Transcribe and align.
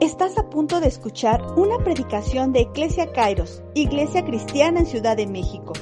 Estás 0.00 0.36
a 0.38 0.50
punto 0.50 0.80
de 0.80 0.88
escuchar 0.88 1.42
una 1.56 1.78
predicación 1.78 2.52
de 2.52 2.60
Iglesia 2.60 3.12
Kairos, 3.12 3.62
Iglesia 3.74 4.24
Cristiana 4.24 4.80
en 4.80 4.86
Ciudad 4.86 5.16
de 5.16 5.26
México. 5.26 5.72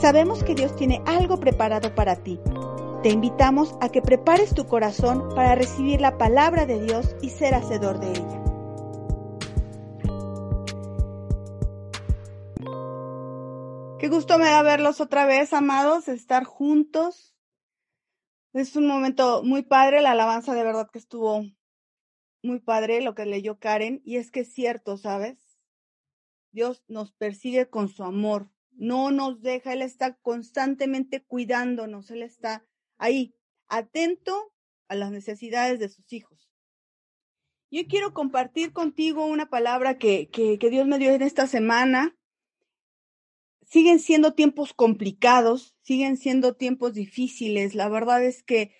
Sabemos 0.00 0.42
que 0.42 0.54
Dios 0.54 0.74
tiene 0.76 1.02
algo 1.06 1.38
preparado 1.38 1.94
para 1.94 2.16
ti. 2.16 2.40
Te 3.02 3.10
invitamos 3.10 3.74
a 3.80 3.90
que 3.90 4.02
prepares 4.02 4.54
tu 4.54 4.66
corazón 4.66 5.28
para 5.34 5.54
recibir 5.54 6.00
la 6.00 6.16
palabra 6.16 6.66
de 6.66 6.80
Dios 6.80 7.14
y 7.22 7.30
ser 7.30 7.54
hacedor 7.54 8.00
de 8.00 8.10
ella. 8.10 8.39
Qué 14.00 14.08
gusto 14.08 14.38
me 14.38 14.46
da 14.46 14.62
verlos 14.62 15.02
otra 15.02 15.26
vez, 15.26 15.52
amados, 15.52 16.08
estar 16.08 16.44
juntos. 16.44 17.36
Es 18.54 18.74
un 18.74 18.86
momento 18.86 19.42
muy 19.42 19.62
padre, 19.62 20.00
la 20.00 20.12
alabanza 20.12 20.54
de 20.54 20.64
verdad 20.64 20.88
que 20.90 20.98
estuvo 20.98 21.44
muy 22.42 22.60
padre 22.60 23.02
lo 23.02 23.14
que 23.14 23.26
leyó 23.26 23.58
Karen, 23.58 24.00
y 24.02 24.16
es 24.16 24.30
que 24.30 24.40
es 24.40 24.54
cierto, 24.54 24.96
¿sabes? 24.96 25.58
Dios 26.50 26.82
nos 26.88 27.12
persigue 27.12 27.68
con 27.68 27.90
su 27.90 28.02
amor, 28.02 28.50
no 28.70 29.10
nos 29.10 29.42
deja, 29.42 29.74
Él 29.74 29.82
está 29.82 30.14
constantemente 30.14 31.22
cuidándonos, 31.22 32.10
Él 32.10 32.22
está 32.22 32.64
ahí, 32.96 33.36
atento 33.68 34.54
a 34.88 34.94
las 34.94 35.10
necesidades 35.10 35.78
de 35.78 35.90
sus 35.90 36.10
hijos. 36.10 36.50
Yo 37.70 37.82
quiero 37.86 38.14
compartir 38.14 38.72
contigo 38.72 39.26
una 39.26 39.50
palabra 39.50 39.98
que, 39.98 40.30
que, 40.30 40.70
Dios 40.70 40.86
me 40.86 40.98
dio 40.98 41.12
en 41.12 41.20
esta 41.20 41.46
semana. 41.46 42.16
Siguen 43.70 44.00
siendo 44.00 44.34
tiempos 44.34 44.74
complicados, 44.74 45.76
siguen 45.80 46.16
siendo 46.16 46.56
tiempos 46.56 46.92
difíciles. 46.92 47.74
La 47.74 47.88
verdad 47.88 48.24
es 48.24 48.42
que 48.42 48.74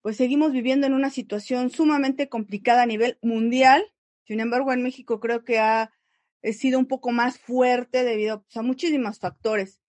pues 0.00 0.16
seguimos 0.16 0.52
viviendo 0.52 0.86
en 0.86 0.94
una 0.94 1.10
situación 1.10 1.70
sumamente 1.70 2.28
complicada 2.28 2.82
a 2.82 2.86
nivel 2.86 3.18
mundial. 3.20 3.84
Sin 4.22 4.38
embargo, 4.38 4.72
en 4.72 4.82
México 4.82 5.18
creo 5.18 5.44
que 5.44 5.58
ha 5.58 5.92
sido 6.52 6.78
un 6.78 6.86
poco 6.86 7.10
más 7.10 7.38
fuerte 7.38 8.04
debido 8.04 8.42
pues, 8.42 8.56
a 8.56 8.62
muchísimos 8.62 9.18
factores. 9.18 9.80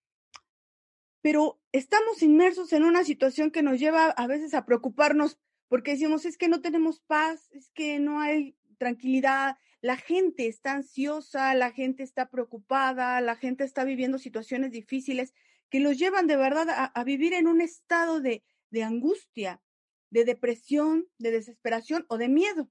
Pero 1.22 1.62
estamos 1.72 2.24
inmersos 2.24 2.74
en 2.74 2.84
una 2.84 3.04
situación 3.04 3.52
que 3.52 3.62
nos 3.62 3.80
lleva 3.80 4.08
a 4.08 4.26
veces 4.26 4.56
a 4.56 4.66
preocuparnos 4.66 5.38
porque 5.68 5.92
decimos, 5.92 6.26
es 6.26 6.38
que 6.38 6.48
no 6.48 6.62
tenemos 6.62 7.00
paz, 7.02 7.48
es 7.52 7.70
que 7.70 8.00
no 8.00 8.20
hay 8.20 8.58
tranquilidad, 8.80 9.58
la 9.82 9.98
gente 9.98 10.48
está 10.48 10.74
ansiosa, 10.74 11.54
la 11.56 11.72
gente 11.72 12.04
está 12.04 12.30
preocupada, 12.30 13.22
la 13.22 13.36
gente 13.36 13.64
está 13.64 13.84
viviendo 13.84 14.18
situaciones 14.18 14.72
difíciles 14.72 15.34
que 15.70 15.80
los 15.80 15.98
llevan 15.98 16.28
de 16.28 16.38
verdad 16.38 16.92
a, 16.94 17.04
vivir 17.04 17.34
en 17.34 17.48
un 17.48 17.62
estado 17.62 18.22
de, 18.22 18.44
de 18.72 18.84
angustia 18.84 19.62
de 20.10 20.26
depresión, 20.26 21.08
de 21.18 21.32
desesperación 21.32 22.06
o 22.10 22.18
de 22.18 22.30
miedo. 22.30 22.70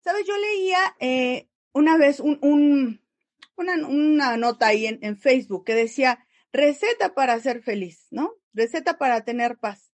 Sabes, 0.00 0.26
yo 0.26 0.36
leía 0.36 0.96
eh, 1.00 1.48
una 1.72 1.96
vez 1.96 2.20
un, 2.20 3.00
una, 3.56 4.36
nota 4.36 4.68
ahí 4.68 4.86
en, 4.86 4.98
en, 5.02 5.16
Facebook 5.16 5.64
que 5.64 5.74
decía, 5.74 6.26
receta 6.52 7.14
para 7.14 7.38
ser 7.40 7.62
feliz, 7.62 8.06
¿no? 8.10 8.34
Receta 8.52 8.98
para 8.98 9.24
tener 9.24 9.58
paz. 9.58 9.92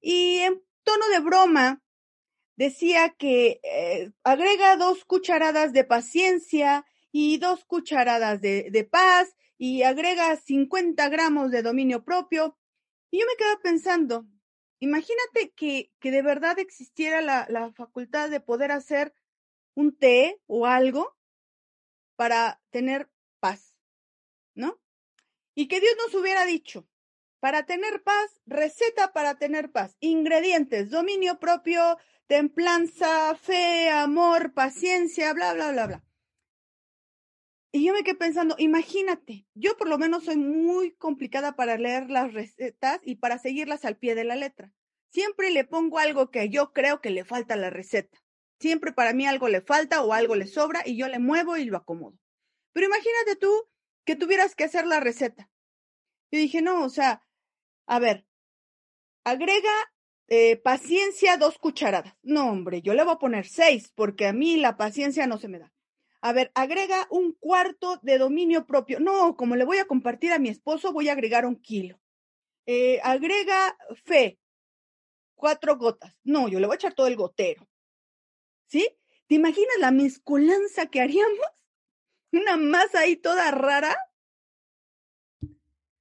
Y 0.00 0.38
en 0.38 0.62
tono 0.82 1.08
de 1.08 1.20
broma 1.20 1.82
decía 2.56 3.10
que 3.10 3.60
eh, 3.62 4.12
agrega 4.22 4.76
dos 4.76 5.04
cucharadas 5.04 5.72
de 5.72 5.84
paciencia 5.84 6.84
y 7.12 7.38
dos 7.38 7.64
cucharadas 7.64 8.40
de, 8.40 8.70
de 8.70 8.84
paz 8.84 9.34
y 9.58 9.82
agrega 9.82 10.36
50 10.36 11.08
gramos 11.08 11.50
de 11.50 11.62
dominio 11.62 12.04
propio. 12.04 12.56
Y 13.10 13.20
yo 13.20 13.26
me 13.26 13.36
quedaba 13.36 13.60
pensando, 13.62 14.26
Imagínate 14.84 15.50
que, 15.56 15.90
que 15.98 16.10
de 16.10 16.20
verdad 16.20 16.58
existiera 16.58 17.22
la, 17.22 17.46
la 17.48 17.72
facultad 17.72 18.28
de 18.28 18.40
poder 18.40 18.70
hacer 18.70 19.14
un 19.74 19.96
té 19.96 20.42
o 20.46 20.66
algo 20.66 21.16
para 22.16 22.60
tener 22.68 23.08
paz, 23.40 23.74
¿no? 24.54 24.78
Y 25.54 25.68
que 25.68 25.80
Dios 25.80 25.94
nos 25.96 26.14
hubiera 26.14 26.44
dicho, 26.44 26.86
para 27.40 27.64
tener 27.64 28.02
paz, 28.02 28.42
receta 28.44 29.14
para 29.14 29.38
tener 29.38 29.72
paz, 29.72 29.96
ingredientes, 30.00 30.90
dominio 30.90 31.38
propio, 31.38 31.96
templanza, 32.34 33.36
fe, 33.36 33.88
amor, 33.90 34.54
paciencia, 34.54 35.32
bla, 35.34 35.54
bla, 35.54 35.70
bla, 35.70 35.86
bla. 35.86 36.04
Y 37.70 37.84
yo 37.84 37.92
me 37.92 38.02
quedé 38.02 38.16
pensando, 38.16 38.56
imagínate, 38.58 39.46
yo 39.54 39.76
por 39.76 39.88
lo 39.88 39.98
menos 39.98 40.24
soy 40.24 40.36
muy 40.36 40.96
complicada 40.96 41.54
para 41.54 41.78
leer 41.78 42.10
las 42.10 42.32
recetas 42.32 42.98
y 43.04 43.14
para 43.16 43.38
seguirlas 43.38 43.84
al 43.84 43.98
pie 43.98 44.16
de 44.16 44.24
la 44.24 44.34
letra. 44.34 44.72
Siempre 45.12 45.52
le 45.52 45.62
pongo 45.62 46.00
algo 46.00 46.32
que 46.32 46.48
yo 46.48 46.72
creo 46.72 47.00
que 47.00 47.10
le 47.10 47.24
falta 47.24 47.54
la 47.54 47.70
receta. 47.70 48.20
Siempre 48.58 48.92
para 48.92 49.12
mí 49.12 49.28
algo 49.28 49.48
le 49.48 49.60
falta 49.60 50.02
o 50.02 50.12
algo 50.12 50.34
le 50.34 50.48
sobra 50.48 50.82
y 50.84 50.96
yo 50.96 51.06
le 51.06 51.20
muevo 51.20 51.56
y 51.56 51.66
lo 51.66 51.76
acomodo. 51.76 52.18
Pero 52.72 52.86
imagínate 52.86 53.36
tú 53.36 53.52
que 54.04 54.16
tuvieras 54.16 54.56
que 54.56 54.64
hacer 54.64 54.88
la 54.88 54.98
receta. 54.98 55.48
Yo 56.32 56.40
dije, 56.40 56.62
no, 56.62 56.82
o 56.82 56.88
sea, 56.88 57.22
a 57.86 58.00
ver, 58.00 58.26
agrega 59.22 59.70
eh, 60.28 60.56
paciencia 60.56 61.36
dos 61.36 61.58
cucharadas. 61.58 62.14
No, 62.22 62.50
hombre, 62.50 62.82
yo 62.82 62.94
le 62.94 63.04
voy 63.04 63.14
a 63.14 63.18
poner 63.18 63.46
seis 63.46 63.92
porque 63.94 64.26
a 64.26 64.32
mí 64.32 64.56
la 64.56 64.76
paciencia 64.76 65.26
no 65.26 65.38
se 65.38 65.48
me 65.48 65.58
da. 65.58 65.72
A 66.20 66.32
ver, 66.32 66.50
agrega 66.54 67.06
un 67.10 67.32
cuarto 67.32 67.98
de 68.02 68.16
dominio 68.16 68.64
propio. 68.66 68.98
No, 68.98 69.36
como 69.36 69.56
le 69.56 69.64
voy 69.66 69.78
a 69.78 69.86
compartir 69.86 70.32
a 70.32 70.38
mi 70.38 70.48
esposo, 70.48 70.92
voy 70.92 71.08
a 71.10 71.12
agregar 71.12 71.44
un 71.44 71.56
kilo. 71.56 72.00
Eh, 72.64 72.98
agrega 73.02 73.76
fe, 74.04 74.38
cuatro 75.34 75.76
gotas. 75.76 76.16
No, 76.24 76.48
yo 76.48 76.60
le 76.60 76.66
voy 76.66 76.74
a 76.74 76.76
echar 76.76 76.94
todo 76.94 77.08
el 77.08 77.16
gotero. 77.16 77.68
¿Sí? 78.66 78.88
¿Te 79.26 79.34
imaginas 79.34 79.76
la 79.78 79.90
mezcolanza 79.90 80.86
que 80.86 81.02
haríamos? 81.02 81.46
Una 82.32 82.56
masa 82.56 83.00
ahí 83.00 83.16
toda 83.16 83.50
rara. 83.50 83.94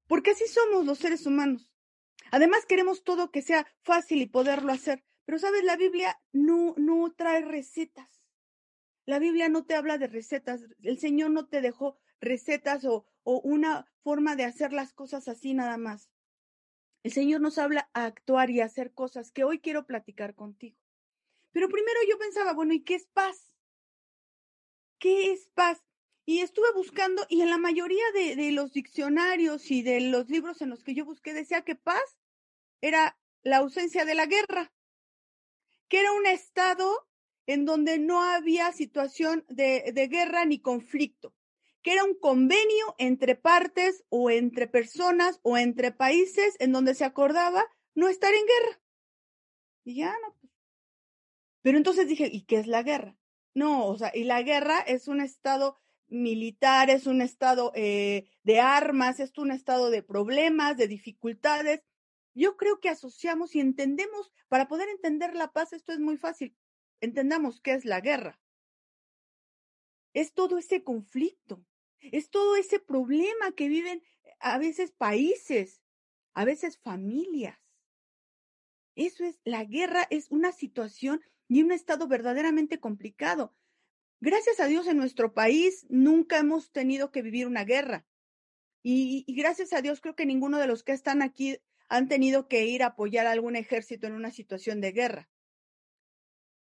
Porque 0.08 0.32
así 0.32 0.48
somos 0.48 0.86
los 0.86 1.00
seres 1.00 1.26
humanos. 1.26 1.73
Además 2.34 2.66
queremos 2.66 3.04
todo 3.04 3.30
que 3.30 3.44
sea 3.44 3.68
fácil 3.84 4.20
y 4.20 4.26
poderlo 4.26 4.72
hacer. 4.72 5.04
Pero 5.24 5.38
sabes, 5.38 5.64
la 5.64 5.78
Biblia 5.78 6.20
no, 6.32 6.74
no 6.78 7.14
trae 7.16 7.42
recetas. 7.42 8.24
La 9.06 9.20
Biblia 9.20 9.50
no 9.50 9.66
te 9.66 9.76
habla 9.76 10.00
de 10.00 10.08
recetas. 10.08 10.66
El 10.82 10.98
Señor 10.98 11.30
no 11.30 11.46
te 11.46 11.62
dejó 11.62 12.00
recetas 12.20 12.86
o, 12.86 13.06
o 13.22 13.40
una 13.42 13.86
forma 14.02 14.36
de 14.36 14.46
hacer 14.46 14.74
las 14.74 14.94
cosas 14.94 15.28
así 15.28 15.54
nada 15.54 15.78
más. 15.78 16.10
El 17.04 17.12
Señor 17.12 17.40
nos 17.40 17.60
habla 17.60 17.92
a 17.94 18.06
actuar 18.06 18.50
y 18.50 18.62
hacer 18.62 18.96
cosas 18.96 19.32
que 19.32 19.44
hoy 19.44 19.60
quiero 19.60 19.86
platicar 19.86 20.34
contigo. 20.34 20.80
Pero 21.52 21.70
primero 21.70 22.00
yo 22.10 22.18
pensaba, 22.18 22.54
bueno, 22.54 22.74
¿y 22.74 22.82
qué 22.82 22.96
es 22.96 23.06
paz? 23.14 23.56
¿Qué 24.98 25.34
es 25.34 25.50
paz? 25.54 25.84
Y 26.26 26.40
estuve 26.40 26.74
buscando 26.74 27.28
y 27.30 27.42
en 27.42 27.52
la 27.52 27.60
mayoría 27.60 28.06
de, 28.16 28.36
de 28.36 28.52
los 28.54 28.74
diccionarios 28.74 29.70
y 29.70 29.84
de 29.84 30.02
los 30.02 30.32
libros 30.32 30.64
en 30.64 30.72
los 30.72 30.84
que 30.84 30.96
yo 30.96 31.06
busqué 31.06 31.36
decía 31.36 31.62
que 31.62 31.76
paz 31.76 32.18
era 32.84 33.18
la 33.44 33.58
ausencia 33.58 34.04
de 34.04 34.14
la 34.14 34.26
guerra, 34.26 34.74
que 35.88 36.02
era 36.02 36.12
un 36.12 36.28
estado 36.28 37.08
en 37.46 37.66
donde 37.66 37.98
no 37.98 38.22
había 38.22 38.74
situación 38.74 39.46
de, 39.48 39.92
de 39.94 40.08
guerra 40.10 40.44
ni 40.44 40.60
conflicto, 40.60 41.34
que 41.82 41.94
era 41.94 42.04
un 42.04 42.14
convenio 42.20 42.96
entre 42.98 43.36
partes 43.36 44.04
o 44.10 44.30
entre 44.30 44.68
personas 44.68 45.40
o 45.44 45.58
entre 45.58 45.94
países 45.94 46.56
en 46.60 46.74
donde 46.74 46.94
se 46.94 47.06
acordaba 47.06 47.66
no 47.96 48.10
estar 48.10 48.34
en 48.34 48.46
guerra. 48.46 48.82
Y 49.86 49.96
ya 49.96 50.14
no. 50.22 50.36
Pues. 50.42 50.52
Pero 51.62 51.78
entonces 51.78 52.08
dije, 52.08 52.30
¿y 52.30 52.42
qué 52.42 52.58
es 52.58 52.68
la 52.68 52.84
guerra? 52.84 53.16
No, 53.54 53.88
o 53.88 53.98
sea, 53.98 54.12
y 54.14 54.26
la 54.26 54.42
guerra 54.42 54.80
es 54.80 55.08
un 55.08 55.22
estado 55.22 55.78
militar, 56.08 56.90
es 56.90 57.08
un 57.08 57.22
estado 57.22 57.72
eh, 57.76 58.28
de 58.44 58.60
armas, 58.60 59.22
es 59.22 59.38
un 59.38 59.52
estado 59.52 59.90
de 59.90 60.04
problemas, 60.04 60.76
de 60.76 60.88
dificultades. 60.88 61.82
Yo 62.34 62.58
creo 62.58 62.80
que 62.80 62.90
asociamos 62.90 63.56
y 63.56 63.60
entendemos, 63.60 64.32
para 64.48 64.68
poder 64.68 64.90
entender 64.90 65.36
la 65.36 65.52
paz, 65.52 65.74
esto 65.74 65.94
es 65.94 66.00
muy 66.00 66.18
fácil 66.18 66.56
entendamos 67.04 67.60
qué 67.60 67.74
es 67.74 67.84
la 67.84 68.00
guerra. 68.00 68.40
Es 70.14 70.34
todo 70.34 70.58
ese 70.58 70.84
conflicto, 70.84 71.66
es 72.00 72.30
todo 72.30 72.56
ese 72.56 72.80
problema 72.80 73.52
que 73.56 73.68
viven 73.68 74.02
a 74.40 74.58
veces 74.58 74.92
países, 74.92 75.82
a 76.34 76.46
veces 76.46 76.78
familias. 76.78 77.60
Eso 78.96 79.26
es, 79.26 79.40
la 79.44 79.66
guerra 79.66 80.08
es 80.12 80.32
una 80.32 80.54
situación 80.54 81.22
y 81.50 81.62
un 81.62 81.74
estado 81.74 82.08
verdaderamente 82.08 82.80
complicado. 82.80 83.54
Gracias 84.22 84.62
a 84.62 84.68
Dios 84.68 84.88
en 84.88 84.96
nuestro 84.96 85.34
país 85.34 85.86
nunca 85.90 86.38
hemos 86.38 86.72
tenido 86.72 87.12
que 87.12 87.22
vivir 87.22 87.48
una 87.48 87.66
guerra. 87.66 88.06
Y, 88.82 89.26
y, 89.28 89.36
gracias 89.36 89.74
a 89.74 89.82
Dios 89.82 90.00
creo 90.00 90.16
que 90.16 90.26
ninguno 90.26 90.58
de 90.58 90.68
los 90.68 90.84
que 90.84 90.92
están 90.92 91.22
aquí 91.22 91.58
han 91.90 92.08
tenido 92.08 92.48
que 92.48 92.66
ir 92.66 92.84
a 92.84 92.88
apoyar 92.88 93.28
a 93.28 93.32
algún 93.32 93.56
ejército 93.56 94.08
en 94.08 94.14
una 94.14 94.32
situación 94.32 94.82
de 94.82 94.92
guerra 94.92 95.30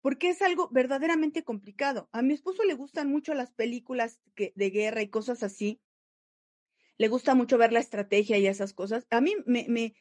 porque 0.03 0.29
es 0.29 0.41
algo 0.41 0.67
verdaderamente 0.69 1.45
complicado. 1.45 2.09
A 2.11 2.21
mi 2.21 2.33
esposo 2.33 2.65
le 2.65 2.73
gustan 2.73 3.09
mucho 3.09 3.33
las 3.33 3.53
películas 3.53 4.19
de 4.35 4.69
guerra 4.69 5.01
y 5.01 5.07
cosas 5.07 5.43
así, 5.43 5.81
le 6.97 7.07
gusta 7.07 7.35
mucho 7.35 7.57
ver 7.57 7.71
la 7.71 7.79
estrategia 7.79 8.37
y 8.37 8.45
esas 8.45 8.73
cosas, 8.73 9.07
a 9.09 9.21
mí 9.21 9.33
me, 9.45 9.65
me, 9.69 9.95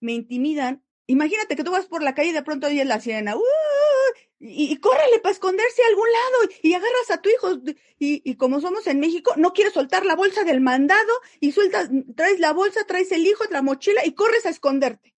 me 0.00 0.12
intimidan. 0.12 0.84
Imagínate 1.06 1.56
que 1.56 1.64
tú 1.64 1.72
vas 1.72 1.86
por 1.86 2.02
la 2.02 2.14
calle 2.14 2.30
y 2.30 2.32
de 2.32 2.44
pronto 2.44 2.68
oyes 2.68 2.86
la 2.86 3.00
sirena, 3.00 3.36
¡uh! 3.36 3.40
Y, 4.40 4.76
córrele 4.78 5.20
para 5.20 5.34
esconderse 5.34 5.82
a 5.82 5.88
algún 5.88 6.08
lado 6.10 6.54
y, 6.62 6.72
agarras 6.72 7.10
a 7.10 7.20
tu 7.20 7.28
hijo 7.28 7.60
y, 7.98 8.22
y, 8.24 8.34
como 8.36 8.60
somos 8.60 8.86
en 8.86 8.98
México, 8.98 9.34
no 9.36 9.52
quieres 9.52 9.74
soltar 9.74 10.06
la 10.06 10.16
bolsa 10.16 10.44
del 10.44 10.62
mandado 10.62 11.12
y 11.40 11.52
sueltas, 11.52 11.90
traes 12.16 12.40
la 12.40 12.54
bolsa, 12.54 12.84
traes 12.84 13.12
el 13.12 13.26
hijo, 13.26 13.44
la 13.50 13.60
mochila 13.60 14.04
y 14.06 14.14
corres 14.14 14.46
a 14.46 14.50
esconderte. 14.50 15.14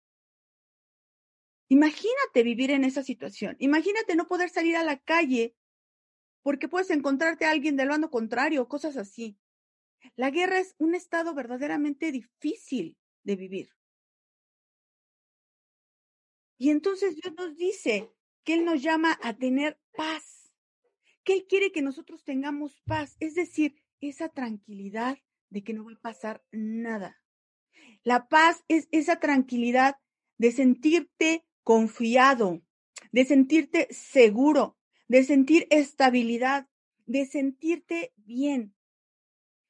Imagínate 1.69 2.44
vivir 2.44 2.71
en 2.71 2.83
esa 2.83 3.03
situación. 3.03 3.56
Imagínate 3.59 4.15
no 4.15 4.27
poder 4.27 4.50
salir 4.50 4.75
a 4.75 4.83
la 4.83 4.97
calle 4.97 5.56
porque 6.41 6.68
puedes 6.68 6.89
encontrarte 6.89 7.45
a 7.45 7.51
alguien 7.51 7.77
del 7.77 7.89
bando 7.89 8.09
contrario, 8.09 8.68
cosas 8.68 8.97
así. 8.97 9.38
La 10.15 10.31
guerra 10.31 10.59
es 10.59 10.73
un 10.79 10.95
estado 10.95 11.35
verdaderamente 11.35 12.12
difícil 12.12 12.97
de 13.23 13.35
vivir. 13.35 13.69
Y 16.57 16.71
entonces 16.71 17.15
Dios 17.15 17.35
nos 17.35 17.56
dice 17.56 18.12
que 18.44 18.54
Él 18.56 18.66
nos 18.66 18.82
llama 18.82 19.20
a 19.22 19.34
tener 19.34 19.80
paz, 19.96 20.52
que 21.24 21.34
Él 21.34 21.46
quiere 21.48 21.72
que 21.72 21.82
nosotros 21.82 22.24
tengamos 22.24 22.82
paz, 22.86 23.16
es 23.20 23.36
decir, 23.36 23.76
esa 24.00 24.30
tranquilidad 24.30 25.18
de 25.50 25.64
que 25.64 25.74
no 25.74 25.86
va 25.86 25.92
a 25.94 26.02
pasar 26.02 26.44
nada. 26.52 27.22
La 28.04 28.28
paz 28.28 28.64
es 28.68 28.88
esa 28.92 29.20
tranquilidad 29.20 29.98
de 30.38 30.52
sentirte 30.52 31.46
confiado, 31.64 32.62
de 33.12 33.26
sentirte 33.26 33.88
seguro, 33.92 34.78
de 35.08 35.24
sentir 35.24 35.68
estabilidad, 35.70 36.68
de 37.06 37.26
sentirte 37.26 38.14
bien. 38.16 38.74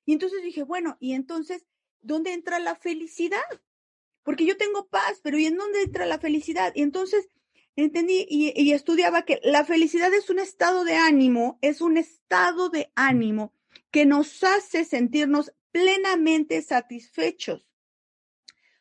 Y 0.06 0.14
entonces 0.14 0.44
dije, 0.44 0.64
bueno, 0.64 0.98
y 1.00 1.14
entonces, 1.14 1.66
¿dónde 2.02 2.34
entra 2.34 2.60
la 2.60 2.76
felicidad? 2.76 3.42
Porque 4.24 4.46
yo 4.46 4.56
tengo 4.56 4.88
paz, 4.88 5.20
pero 5.24 5.38
¿y 5.38 5.46
en 5.46 5.58
dónde 5.58 5.82
entra 5.82 6.06
la 6.06 6.20
felicidad? 6.20 6.72
Y 6.76 6.84
entonces 6.84 7.28
entendí 7.76 8.26
y, 8.30 8.54
y, 8.56 8.74
estudiaba 8.74 9.24
que 9.24 9.40
la 9.44 9.66
felicidad 9.66 10.14
es 10.14 10.30
un 10.30 10.40
estado 10.40 10.84
de 10.84 10.96
ánimo, 10.96 11.58
es 11.62 11.82
un 11.82 11.98
estado 11.98 12.70
de 12.70 12.92
ánimo 12.96 13.54
que 13.92 14.06
nos 14.06 14.44
hace 14.44 14.86
sentirnos 14.86 15.54
plenamente 15.72 16.62
satisfechos 16.62 17.68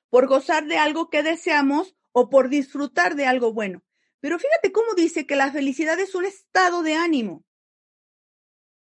por 0.08 0.26
gozar 0.26 0.66
de 0.66 0.76
algo 0.76 1.08
que 1.08 1.22
deseamos 1.22 1.96
o 2.12 2.28
por 2.28 2.48
disfrutar 2.48 3.14
de 3.14 3.26
algo 3.26 3.52
bueno. 3.52 3.82
Pero 4.20 4.38
fíjate 4.38 4.72
cómo 4.72 4.94
dice 4.94 5.26
que 5.26 5.36
la 5.36 5.50
felicidad 5.50 5.98
es 5.98 6.14
un 6.14 6.26
estado 6.26 6.82
de 6.82 6.94
ánimo. 6.94 7.44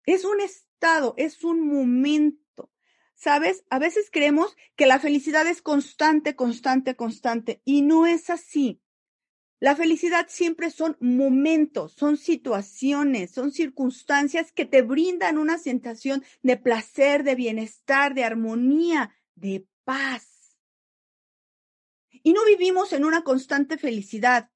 Es 0.06 0.24
un 0.24 0.40
estado, 0.40 1.14
es 1.18 1.44
un 1.44 1.68
momento. 1.68 2.72
¿Sabes? 3.16 3.66
A 3.70 3.80
veces 3.80 4.10
creemos 4.12 4.56
que 4.76 4.86
la 4.86 5.00
felicidad 5.00 5.48
es 5.48 5.62
constante, 5.62 6.36
constante, 6.36 6.96
constante. 6.96 7.62
Y 7.66 7.82
no 7.82 8.06
es 8.06 8.30
así. 8.30 8.82
La 9.60 9.76
felicidad 9.76 10.28
siempre 10.28 10.70
son 10.70 10.98
momentos, 11.00 11.94
son 11.94 12.18
situaciones, 12.18 13.32
son 13.32 13.52
circunstancias 13.52 14.52
que 14.52 14.66
te 14.66 14.82
brindan 14.82 15.38
una 15.38 15.58
sensación 15.58 16.24
de 16.44 16.58
placer, 16.58 17.24
de 17.24 17.36
bienestar, 17.36 18.14
de 18.14 18.26
armonía, 18.26 19.16
de 19.36 19.66
paz. 19.86 20.58
Y 22.12 22.34
no 22.34 22.44
vivimos 22.46 22.92
en 22.92 23.06
una 23.06 23.24
constante 23.24 23.78
felicidad. 23.78 24.50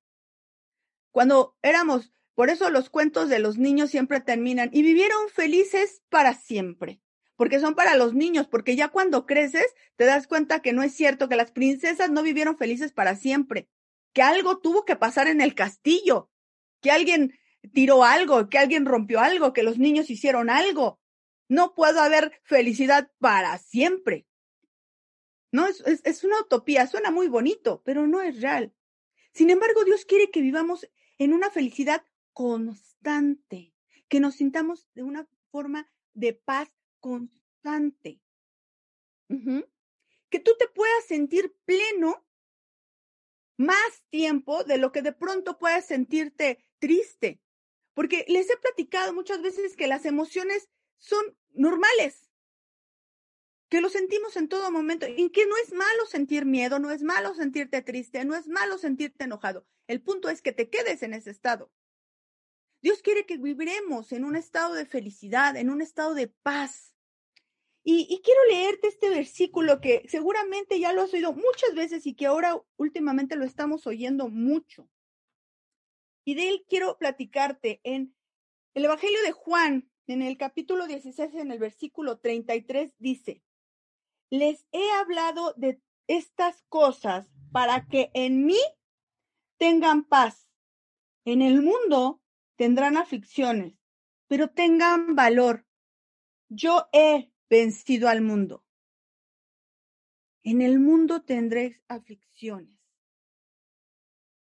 Cuando 1.11 1.55
éramos, 1.61 2.11
por 2.35 2.49
eso 2.49 2.69
los 2.69 2.89
cuentos 2.89 3.29
de 3.29 3.39
los 3.39 3.57
niños 3.57 3.91
siempre 3.91 4.19
terminan 4.19 4.69
y 4.73 4.81
vivieron 4.81 5.29
felices 5.29 6.01
para 6.09 6.33
siempre, 6.33 7.01
porque 7.37 7.59
son 7.59 7.73
para 7.73 7.95
los 7.95 8.13
niños, 8.13 8.47
porque 8.47 8.75
ya 8.75 8.89
cuando 8.89 9.25
creces 9.25 9.73
te 9.95 10.05
das 10.05 10.27
cuenta 10.27 10.61
que 10.61 10.73
no 10.73 10.83
es 10.83 10.93
cierto, 10.93 11.29
que 11.29 11.37
las 11.37 11.51
princesas 11.51 12.11
no 12.11 12.21
vivieron 12.21 12.57
felices 12.57 12.91
para 12.91 13.15
siempre, 13.15 13.69
que 14.13 14.21
algo 14.21 14.59
tuvo 14.59 14.85
que 14.85 14.95
pasar 14.95 15.27
en 15.27 15.41
el 15.41 15.55
castillo, 15.55 16.29
que 16.81 16.91
alguien 16.91 17.37
tiró 17.73 18.03
algo, 18.03 18.49
que 18.49 18.57
alguien 18.57 18.85
rompió 18.85 19.19
algo, 19.19 19.53
que 19.53 19.63
los 19.63 19.77
niños 19.77 20.09
hicieron 20.09 20.49
algo. 20.49 20.99
No 21.47 21.73
puedo 21.73 22.01
haber 22.01 22.39
felicidad 22.43 23.11
para 23.19 23.57
siempre. 23.57 24.27
No, 25.51 25.65
es, 25.65 25.81
es, 26.03 26.23
una 26.23 26.39
utopía, 26.41 26.85
suena 26.87 27.09
muy 27.09 27.27
bonito, 27.27 27.81
pero 27.83 28.05
no 28.05 28.21
es 28.21 28.41
real. 28.41 28.73
Sin 29.33 29.49
embargo, 29.49 29.83
Dios 29.83 30.05
quiere 30.05 30.29
que 30.29 30.41
vivamos 30.41 30.87
en 31.17 31.33
una 31.33 31.49
felicidad 31.49 32.05
constante, 32.33 33.73
que 34.07 34.19
nos 34.19 34.35
sintamos 34.35 34.87
de 34.93 35.03
una 35.03 35.27
forma 35.51 35.89
de 36.13 36.33
paz 36.33 36.69
constante. 36.99 38.21
Que 39.27 40.39
tú 40.39 40.51
te 40.57 40.67
puedas 40.67 41.05
sentir 41.05 41.55
pleno 41.65 42.25
más 43.59 44.03
tiempo 44.09 44.63
de 44.63 44.77
lo 44.77 44.93
que 44.93 45.01
de 45.01 45.11
pronto 45.11 45.59
puedas 45.59 45.85
sentirte 45.85 46.65
triste. 46.79 47.41
Porque 47.93 48.23
les 48.29 48.49
he 48.49 48.55
platicado 48.55 49.13
muchas 49.13 49.41
veces 49.41 49.75
que 49.75 49.87
las 49.87 50.05
emociones 50.05 50.69
son 50.97 51.37
normales, 51.51 52.31
que 53.67 53.81
lo 53.81 53.89
sentimos 53.89 54.37
en 54.37 54.47
todo 54.47 54.71
momento 54.71 55.07
y 55.07 55.29
que 55.31 55.45
no 55.45 55.57
es 55.57 55.73
malo 55.73 56.05
sentir 56.05 56.45
miedo, 56.45 56.79
no 56.79 56.89
es 56.89 57.03
malo 57.03 57.35
sentirte 57.35 57.81
triste, 57.81 58.23
no 58.23 58.33
es 58.33 58.47
malo 58.47 58.77
sentirte 58.77 59.25
enojado. 59.25 59.67
El 59.87 60.01
punto 60.01 60.29
es 60.29 60.41
que 60.41 60.53
te 60.53 60.69
quedes 60.69 61.03
en 61.03 61.13
ese 61.13 61.29
estado. 61.29 61.69
Dios 62.81 63.01
quiere 63.01 63.25
que 63.25 63.37
viviremos 63.37 64.13
en 64.13 64.23
un 64.23 64.37
estado 64.37 64.73
de 64.73 64.85
felicidad, 64.85 65.57
en 65.57 65.69
un 65.69 65.81
estado 65.81 66.13
de 66.13 66.27
paz. 66.27 66.95
Y, 67.91 68.21
quiero 68.23 68.45
leerte 68.51 68.87
este 68.87 69.09
versículo 69.09 69.81
que 69.81 70.03
seguramente 70.07 70.79
ya 70.79 70.93
lo 70.93 71.01
has 71.01 71.13
oído 71.15 71.33
muchas 71.33 71.73
veces 71.73 72.05
y 72.05 72.13
que 72.13 72.27
ahora 72.27 72.61
últimamente 72.77 73.35
lo 73.35 73.45
estamos 73.45 73.87
oyendo 73.87 74.29
mucho. 74.29 74.87
Y 76.23 76.35
de 76.35 76.49
él 76.49 76.65
quiero 76.69 76.99
platicarte 76.99 77.81
en 77.83 78.15
el 78.75 78.85
Evangelio 78.85 79.19
de 79.23 79.31
Juan, 79.31 79.89
en 80.05 80.21
el 80.21 80.37
capítulo 80.37 80.85
16, 80.85 81.33
en 81.33 81.49
el 81.49 81.57
versículo 81.57 82.19
33, 82.19 82.93
dice, 82.99 83.41
les 84.29 84.67
he 84.71 84.91
hablado 84.91 85.55
de 85.57 85.81
estas 86.05 86.61
cosas 86.69 87.31
para 87.51 87.87
que 87.87 88.11
en 88.13 88.45
mí 88.45 88.61
tengan 89.57 90.03
paz. 90.03 90.47
En 91.25 91.41
el 91.41 91.63
mundo 91.63 92.21
tendrán 92.55 92.97
aflicciones, 92.97 93.73
pero 94.27 94.47
tengan 94.47 95.15
valor. 95.15 95.65
Yo 96.49 96.87
he 96.93 97.31
vencido 97.49 98.07
al 98.07 98.21
mundo. 98.21 98.63
En 100.43 100.61
el 100.61 100.79
mundo 100.79 101.23
tendréis 101.23 101.81
aflicciones. 101.87 102.79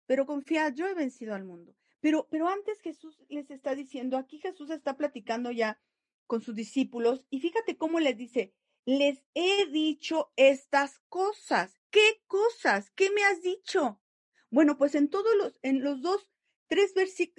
Pero 0.06 0.26
confiad, 0.26 0.74
yo 0.74 0.88
he 0.88 0.94
vencido 0.94 1.36
al 1.36 1.44
mundo. 1.44 1.76
Pero, 2.00 2.28
pero 2.30 2.48
antes 2.48 2.82
Jesús 2.82 3.24
les 3.30 3.50
está 3.52 3.76
diciendo, 3.76 4.18
aquí 4.18 4.40
Jesús 4.40 4.70
está 4.70 4.98
platicando 4.98 5.52
ya 5.52 5.80
con 6.26 6.42
sus 6.42 6.56
discípulos 6.56 7.26
y 7.30 7.40
fíjate 7.40 7.78
cómo 7.78 8.00
les 8.00 8.18
dice, 8.18 8.54
les 8.86 9.24
he 9.34 9.66
dicho 9.68 10.32
estas 10.36 11.00
cosas. 11.10 11.80
¿Qué 11.90 12.22
cosas? 12.28 12.92
¿Qué 12.92 13.12
me 13.12 13.24
has 13.24 13.42
dicho? 13.42 14.02
Bueno, 14.50 14.78
pues 14.78 14.96
en 14.96 15.10
todos 15.10 15.36
los, 15.38 15.60
en 15.62 15.84
los 15.84 16.02
dos, 16.02 16.30
tres, 16.68 16.94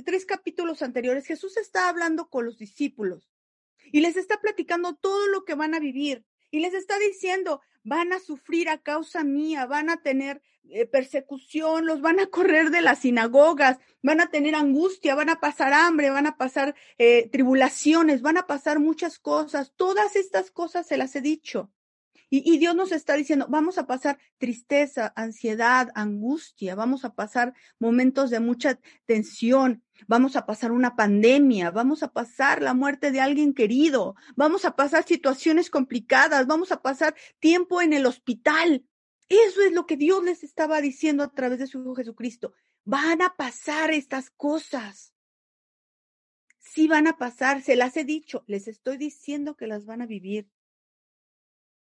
tres 0.05 0.27
capítulos 0.27 0.83
anteriores, 0.83 1.27
Jesús 1.27 1.57
está 1.57 1.89
hablando 1.89 2.29
con 2.29 2.45
los 2.45 2.59
discípulos 2.59 3.31
y 3.93 4.01
les 4.01 4.17
está 4.17 4.41
platicando 4.41 4.95
todo 4.95 5.27
lo 5.29 5.45
que 5.45 5.55
van 5.55 5.75
a 5.75 5.81
vivir 5.81 6.25
y 6.51 6.61
les 6.61 6.75
está 6.75 6.99
diciendo, 6.99 7.61
van 7.85 8.13
a 8.13 8.21
sufrir 8.21 8.69
a 8.69 8.79
causa 8.79 9.25
mía, 9.25 9.67
van 9.67 9.91
a 9.91 10.03
tener 10.03 10.43
eh, 10.71 10.87
persecución, 10.87 11.87
los 11.87 12.01
van 12.01 12.21
a 12.21 12.27
correr 12.27 12.71
de 12.71 12.83
las 12.83 13.01
sinagogas, 13.01 13.79
van 14.03 14.21
a 14.21 14.31
tener 14.31 14.55
angustia, 14.55 15.15
van 15.15 15.31
a 15.31 15.41
pasar 15.41 15.73
hambre, 15.73 16.11
van 16.11 16.27
a 16.27 16.37
pasar 16.37 16.75
eh, 16.99 17.29
tribulaciones, 17.31 18.23
van 18.23 18.37
a 18.37 18.47
pasar 18.47 18.79
muchas 18.79 19.19
cosas. 19.19 19.73
Todas 19.77 20.17
estas 20.17 20.51
cosas 20.51 20.87
se 20.87 20.97
las 20.97 21.17
he 21.17 21.21
dicho. 21.21 21.71
Y, 22.31 22.43
y, 22.53 22.59
Dios 22.59 22.75
nos 22.75 22.93
está 22.93 23.15
diciendo, 23.15 23.47
vamos 23.49 23.79
a 23.79 23.87
pasar 23.87 24.19
tristeza, 24.37 25.13
ansiedad, 25.17 25.89
angustia, 25.95 26.75
vamos 26.75 27.05
a 27.05 27.15
pasar 27.15 27.55
momentos 27.79 28.29
de 28.31 28.41
mucha 28.41 28.79
tensión, 29.07 29.83
vamos 30.07 30.37
a 30.37 30.45
pasar 30.45 30.73
una 30.73 30.95
pandemia, 30.95 31.71
vamos 31.71 32.03
a 32.03 32.13
pasar 32.13 32.61
la 32.63 32.75
muerte 32.75 33.11
de 33.11 33.21
alguien 33.21 33.55
querido, 33.55 34.15
vamos 34.37 34.65
a 34.65 34.77
pasar 34.77 35.05
situaciones 35.05 35.71
complicadas, 35.71 36.47
vamos 36.47 36.71
a 36.71 36.83
pasar 36.83 37.15
tiempo 37.39 37.81
en 37.81 37.93
el 37.93 38.07
hospital. 38.07 38.85
Eso 39.29 39.61
es 39.63 39.73
lo 39.73 39.87
que 39.87 39.97
Dios 39.97 40.23
les 40.25 40.43
estaba 40.43 40.81
diciendo 40.81 41.23
a 41.23 41.33
través 41.33 41.59
de 41.59 41.67
su 41.67 41.81
Hijo 41.81 41.95
Jesucristo. 41.95 42.55
Van 42.85 43.21
a 43.21 43.35
pasar 43.37 43.91
estas 43.91 44.31
cosas. 44.31 45.13
Sí 46.59 46.89
van 46.89 47.07
a 47.07 47.19
pasar, 47.19 47.63
se 47.63 47.77
las 47.77 47.97
he 47.97 48.05
dicho, 48.05 48.45
les 48.47 48.69
estoy 48.69 48.97
diciendo 48.97 49.57
que 49.57 49.67
las 49.67 49.85
van 49.85 50.03
a 50.03 50.07
vivir. 50.07 50.49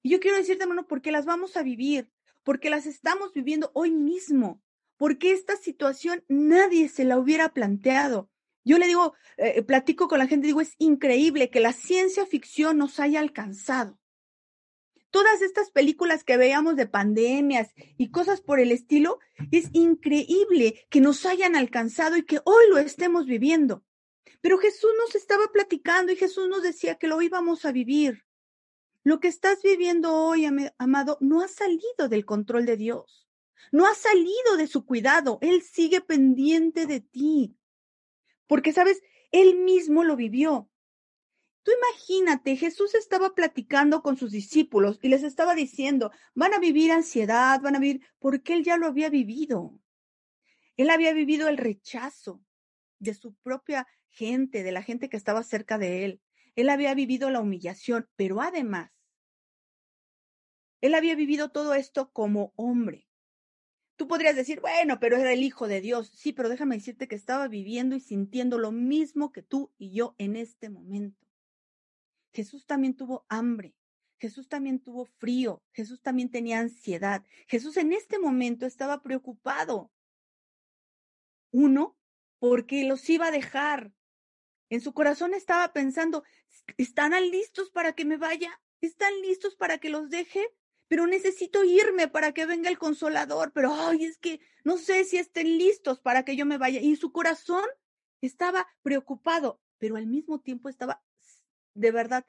Y 0.02 0.10
yo 0.10 0.20
quiero 0.20 0.38
decirte, 0.38 0.64
hermano, 0.64 0.88
porque 0.88 1.12
las 1.12 1.26
vamos 1.26 1.58
a 1.58 1.64
vivir, 1.64 2.10
porque 2.44 2.70
las 2.70 2.86
estamos 2.86 3.34
viviendo 3.34 3.72
hoy 3.74 3.92
mismo, 3.92 4.62
porque 4.98 5.32
esta 5.32 5.58
situación 5.58 6.24
nadie 6.28 6.90
se 6.90 7.06
la 7.06 7.18
hubiera 7.18 7.50
planteado. 7.54 8.30
Yo 8.64 8.78
le 8.78 8.88
digo, 8.88 9.16
eh, 9.38 9.64
platico 9.64 10.08
con 10.08 10.20
la 10.20 10.28
gente, 10.28 10.48
digo, 10.48 10.62
es 10.62 10.76
increíble 10.78 11.50
que 11.50 11.60
la 11.60 11.74
ciencia 11.74 12.26
ficción 12.26 12.78
nos 12.78 13.00
haya 13.00 13.20
alcanzado. 13.20 13.98
todas 15.12 15.42
estas 15.42 15.72
películas 15.72 16.24
que 16.24 16.38
veíamos 16.38 16.78
de 16.78 16.88
pandemias 16.88 17.74
y 17.98 18.12
cosas 18.12 18.40
por 18.42 18.60
el 18.60 18.72
estilo, 18.72 19.20
es 19.52 19.70
increíble 19.74 20.86
que 20.90 21.02
nos 21.02 21.26
hayan 21.26 21.56
alcanzado 21.56 22.16
y 22.16 22.24
que 22.24 22.40
hoy 22.46 22.64
lo 22.70 22.78
estemos 22.78 23.26
viviendo. 23.26 23.84
Pero 24.40 24.58
Jesús 24.58 24.92
nos 24.98 25.16
estaba 25.16 25.48
platicando 25.52 26.12
y 26.12 26.16
Jesús 26.16 26.48
nos 26.48 26.64
decía 26.64 26.96
que 26.96 27.08
lo 27.08 27.22
íbamos 27.22 27.66
a 27.66 27.72
vivir. 27.72 28.24
Lo 29.04 29.20
que 29.20 29.28
estás 29.28 29.62
viviendo 29.64 30.14
hoy, 30.14 30.46
amado, 30.78 31.18
no 31.22 31.42
ha 31.42 31.48
salido 31.48 32.08
del 32.10 32.26
control 32.26 32.66
de 32.66 32.78
Dios. 32.78 33.28
No 33.72 33.86
ha 33.86 33.96
salido 33.96 34.58
de 34.58 34.68
su 34.68 34.86
cuidado. 34.86 35.40
Él 35.42 35.62
sigue 35.64 36.02
pendiente 36.02 36.86
de 36.86 37.02
ti. 37.02 37.58
Porque, 38.48 38.74
sabes, 38.74 39.02
Él 39.32 39.56
mismo 39.56 40.04
lo 40.04 40.16
vivió. 40.16 40.70
Tú 41.64 41.72
imagínate, 41.78 42.56
Jesús 42.56 42.96
estaba 42.96 43.36
platicando 43.36 44.02
con 44.02 44.18
sus 44.18 44.32
discípulos 44.32 44.98
y 45.02 45.10
les 45.10 45.24
estaba 45.24 45.54
diciendo, 45.54 46.12
van 46.34 46.54
a 46.54 46.60
vivir 46.60 46.92
ansiedad, 46.92 47.62
van 47.62 47.76
a 47.76 47.80
vivir, 47.80 48.02
porque 48.20 48.54
Él 48.54 48.64
ya 48.64 48.78
lo 48.78 48.88
había 48.88 49.10
vivido. 49.10 49.80
Él 50.76 50.90
había 50.90 51.14
vivido 51.14 51.48
el 51.48 51.58
rechazo 51.58 52.44
de 52.98 53.14
su 53.14 53.36
propia 53.36 53.88
gente, 54.10 54.64
de 54.64 54.72
la 54.72 54.82
gente 54.82 55.10
que 55.10 55.18
estaba 55.18 55.44
cerca 55.44 55.78
de 55.78 56.06
Él. 56.06 56.22
Él 56.62 56.70
había 56.70 56.94
vivido 56.94 57.32
la 57.32 57.40
humillación, 57.40 58.08
pero 58.16 58.40
además, 58.40 58.92
Él 60.80 60.94
había 60.94 61.16
vivido 61.16 61.50
todo 61.50 61.74
esto 61.74 62.12
como 62.12 62.54
hombre. 62.56 63.08
Tú 63.96 64.08
podrías 64.08 64.36
decir, 64.36 64.62
bueno, 64.62 65.00
pero 65.00 65.18
era 65.18 65.34
el 65.34 65.42
Hijo 65.42 65.68
de 65.68 65.82
Dios. 65.82 66.12
Sí, 66.16 66.34
pero 66.34 66.50
déjame 66.50 66.76
decirte 66.76 67.08
que 67.08 67.16
estaba 67.16 67.48
viviendo 67.48 67.96
y 67.96 68.00
sintiendo 68.00 68.60
lo 68.60 68.72
mismo 68.72 69.32
que 69.32 69.42
tú 69.42 69.74
y 69.80 69.92
yo 69.92 70.14
en 70.20 70.36
este 70.36 70.70
momento. 70.70 71.28
Jesús 72.32 72.68
también 72.68 72.96
tuvo 72.96 73.26
hambre. 73.28 73.76
Jesús 74.20 74.48
también 74.48 74.80
tuvo 74.80 75.06
frío. 75.06 75.64
Jesús 75.74 76.04
también 76.04 76.30
tenía 76.30 76.60
ansiedad. 76.60 77.24
Jesús 77.48 77.76
en 77.78 77.92
este 77.92 78.20
momento 78.20 78.68
estaba 78.68 79.02
preocupado. 79.02 79.92
Uno, 81.52 81.98
porque 82.38 82.84
los 82.84 83.10
iba 83.10 83.28
a 83.28 83.32
dejar. 83.32 83.94
En 84.72 84.82
su 84.82 84.94
corazón 84.94 85.36
estaba 85.36 85.72
pensando, 85.72 86.24
¿están 86.78 87.12
listos 87.30 87.70
para 87.70 87.94
que 87.94 88.06
me 88.06 88.18
vaya? 88.18 88.60
¿Están 88.82 89.14
listos 89.22 89.56
para 89.56 89.78
que 89.78 89.92
los 89.92 90.10
deje? 90.10 90.50
pero 90.92 91.08
necesito 91.08 91.64
irme 91.64 92.10
para 92.10 92.34
que 92.34 92.46
venga 92.46 92.70
el 92.70 92.78
consolador, 92.78 93.54
pero 93.54 93.74
ay, 93.74 94.04
es 94.04 94.18
que 94.18 94.42
no 94.66 94.76
sé 94.76 95.06
si 95.06 95.18
estén 95.18 95.58
listos 95.58 96.02
para 96.02 96.26
que 96.26 96.36
yo 96.36 96.46
me 96.46 96.58
vaya. 96.58 96.82
Y 96.82 96.98
su 96.98 97.14
corazón 97.14 97.64
estaba 98.20 98.68
preocupado, 98.82 99.62
pero 99.78 99.96
al 99.96 100.06
mismo 100.06 100.42
tiempo 100.42 100.68
estaba 100.68 101.02
de 101.76 101.92
verdad 101.92 102.26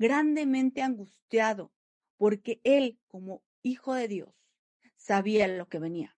grandemente 0.00 0.82
angustiado, 0.82 1.72
porque 2.16 2.60
él, 2.64 2.98
como 3.06 3.44
hijo 3.62 3.94
de 3.94 4.08
Dios, 4.08 4.34
sabía 4.96 5.46
lo 5.46 5.68
que 5.68 5.78
venía. 5.78 6.16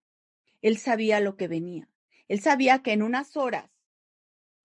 Él 0.63 0.79
sabía 0.79 1.21
lo 1.21 1.37
que 1.37 1.49
venía. 1.49 1.91
Él 2.29 2.41
sabía 2.41 2.83
que 2.83 2.95
en 2.95 3.03
unas 3.03 3.37
horas 3.37 3.71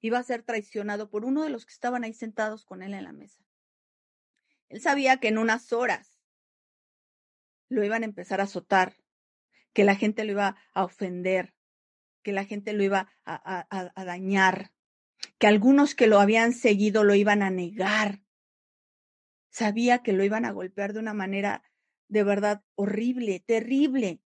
iba 0.03 0.19
a 0.19 0.23
ser 0.23 0.43
traicionado 0.43 1.09
por 1.09 1.23
uno 1.23 1.43
de 1.43 1.49
los 1.49 1.65
que 1.65 1.71
estaban 1.71 2.03
ahí 2.03 2.13
sentados 2.13 2.65
con 2.65 2.83
él 2.83 2.93
en 2.93 3.05
la 3.05 3.13
mesa. 3.13 3.41
Él 4.67 4.81
sabía 4.81 5.17
que 5.17 5.29
en 5.29 5.37
unas 5.37 5.71
horas 5.71 6.19
lo 7.69 7.85
iban 7.85 8.03
a 8.03 8.05
empezar 8.05 8.41
a 8.41 8.43
azotar, 8.43 8.97
que 9.71 9.85
la 9.85 9.95
gente 9.95 10.25
lo 10.25 10.33
iba 10.33 10.57
a 10.73 10.83
ofender, 10.83 11.55
que 12.21 12.33
la 12.33 12.43
gente 12.43 12.73
lo 12.73 12.83
iba 12.83 13.13
a, 13.23 14.03
dañar, 14.03 14.73
que 15.39 15.47
algunos 15.47 15.95
que 15.95 16.07
lo 16.07 16.19
habían 16.19 16.51
seguido 16.51 17.05
lo 17.05 17.15
iban 17.15 17.41
a 17.41 17.49
negar. 17.49 18.21
Sabía 19.51 20.03
que 20.03 20.11
lo 20.11 20.25
iban 20.25 20.43
a 20.43 20.51
golpear 20.51 20.91
de 20.91 20.99
una 20.99 21.13
manera 21.13 21.63
de 22.09 22.25
verdad 22.25 22.61
horrible, 22.75 23.39
terrible. 23.39 24.19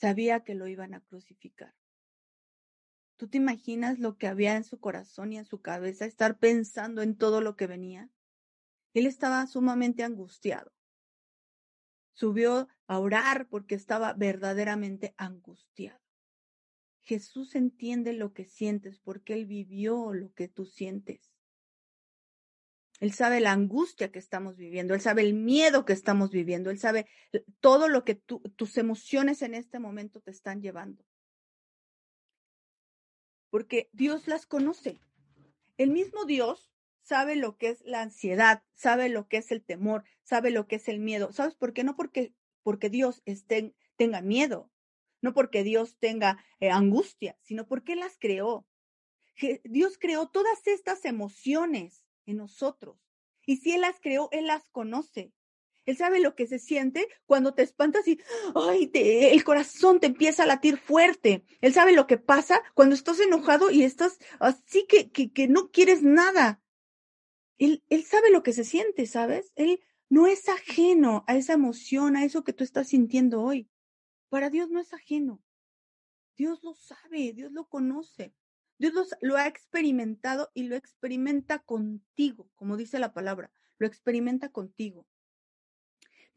Sabía 0.00 0.40
que 0.40 0.54
lo 0.54 0.68
iban 0.68 0.94
a 0.94 1.02
crucificar. 1.02 1.74
¿Tú 3.18 3.28
te 3.28 3.36
imaginas 3.36 3.98
lo 3.98 4.16
que 4.16 4.28
había 4.28 4.56
en 4.56 4.64
su 4.64 4.80
corazón 4.80 5.34
y 5.34 5.36
en 5.36 5.44
su 5.44 5.60
cabeza, 5.60 6.06
estar 6.06 6.38
pensando 6.38 7.02
en 7.02 7.14
todo 7.14 7.42
lo 7.42 7.54
que 7.56 7.66
venía? 7.66 8.08
Él 8.94 9.06
estaba 9.06 9.46
sumamente 9.46 10.02
angustiado 10.02 10.72
subió 12.18 12.66
a 12.88 12.98
orar 12.98 13.46
porque 13.48 13.76
estaba 13.76 14.12
verdaderamente 14.12 15.14
angustiado. 15.16 16.00
Jesús 17.02 17.54
entiende 17.54 18.12
lo 18.12 18.32
que 18.32 18.44
sientes 18.44 18.98
porque 18.98 19.34
Él 19.34 19.46
vivió 19.46 20.12
lo 20.12 20.32
que 20.34 20.48
tú 20.48 20.66
sientes. 20.66 21.30
Él 22.98 23.12
sabe 23.12 23.38
la 23.38 23.52
angustia 23.52 24.10
que 24.10 24.18
estamos 24.18 24.56
viviendo, 24.56 24.94
Él 24.94 25.00
sabe 25.00 25.22
el 25.22 25.32
miedo 25.32 25.84
que 25.84 25.92
estamos 25.92 26.30
viviendo, 26.32 26.70
Él 26.70 26.80
sabe 26.80 27.06
todo 27.60 27.88
lo 27.88 28.04
que 28.04 28.16
tus 28.16 28.76
emociones 28.78 29.40
en 29.42 29.54
este 29.54 29.78
momento 29.78 30.20
te 30.20 30.32
están 30.32 30.60
llevando. 30.60 31.04
Porque 33.50 33.88
Dios 33.92 34.28
las 34.28 34.46
conoce. 34.46 35.00
El 35.76 35.90
mismo 35.90 36.24
Dios 36.24 36.70
sabe 37.02 37.36
lo 37.36 37.56
que 37.56 37.70
es 37.70 37.82
la 37.86 38.02
ansiedad, 38.02 38.62
sabe 38.74 39.08
lo 39.08 39.28
que 39.28 39.38
es 39.38 39.50
el 39.50 39.64
temor, 39.64 40.04
sabe 40.22 40.50
lo 40.50 40.66
que 40.66 40.76
es 40.76 40.88
el 40.88 41.00
miedo. 41.00 41.32
¿Sabes 41.32 41.54
por 41.54 41.72
qué? 41.72 41.84
No 41.84 41.96
porque, 41.96 42.34
porque 42.62 42.90
Dios 42.90 43.22
esté, 43.24 43.74
tenga 43.96 44.20
miedo, 44.20 44.70
no 45.22 45.32
porque 45.32 45.64
Dios 45.64 45.96
tenga 45.98 46.44
eh, 46.60 46.70
angustia, 46.70 47.38
sino 47.42 47.66
porque 47.66 47.96
las 47.96 48.18
creó. 48.18 48.66
Dios 49.64 49.98
creó 49.98 50.28
todas 50.28 50.66
estas 50.66 51.04
emociones 51.04 52.04
en 52.26 52.36
nosotros. 52.36 52.98
Y 53.46 53.56
si 53.56 53.72
Él 53.72 53.80
las 53.80 54.00
creó, 54.00 54.28
Él 54.32 54.46
las 54.46 54.68
conoce. 54.68 55.32
Él 55.88 55.96
sabe 55.96 56.20
lo 56.20 56.34
que 56.34 56.46
se 56.46 56.58
siente 56.58 57.08
cuando 57.24 57.54
te 57.54 57.62
espantas 57.62 58.06
y 58.06 58.20
ay, 58.54 58.90
el 58.92 59.42
corazón 59.42 60.00
te 60.00 60.06
empieza 60.06 60.42
a 60.42 60.46
latir 60.46 60.76
fuerte. 60.76 61.46
Él 61.62 61.72
sabe 61.72 61.92
lo 61.92 62.06
que 62.06 62.18
pasa 62.18 62.62
cuando 62.74 62.94
estás 62.94 63.18
enojado 63.20 63.70
y 63.70 63.84
estás 63.84 64.18
así 64.38 64.84
que, 64.86 65.10
que, 65.10 65.32
que 65.32 65.48
no 65.48 65.70
quieres 65.70 66.02
nada. 66.02 66.60
Él, 67.56 67.82
él 67.88 68.04
sabe 68.04 68.30
lo 68.30 68.42
que 68.42 68.52
se 68.52 68.64
siente, 68.64 69.06
¿sabes? 69.06 69.50
Él 69.56 69.80
no 70.10 70.26
es 70.26 70.50
ajeno 70.50 71.24
a 71.26 71.36
esa 71.38 71.54
emoción, 71.54 72.16
a 72.16 72.24
eso 72.26 72.44
que 72.44 72.52
tú 72.52 72.64
estás 72.64 72.88
sintiendo 72.88 73.40
hoy. 73.40 73.70
Para 74.28 74.50
Dios 74.50 74.68
no 74.68 74.80
es 74.80 74.92
ajeno. 74.92 75.42
Dios 76.36 76.62
lo 76.62 76.74
sabe, 76.74 77.32
Dios 77.32 77.50
lo 77.52 77.66
conoce. 77.66 78.34
Dios 78.76 78.92
lo, 79.22 79.36
ha 79.38 79.46
experimentado 79.46 80.50
y 80.52 80.64
lo 80.64 80.76
experimenta 80.76 81.60
contigo, 81.60 82.50
como 82.56 82.76
dice 82.76 82.98
la 82.98 83.14
palabra, 83.14 83.50
lo 83.78 83.86
experimenta 83.86 84.50
contigo. 84.50 85.06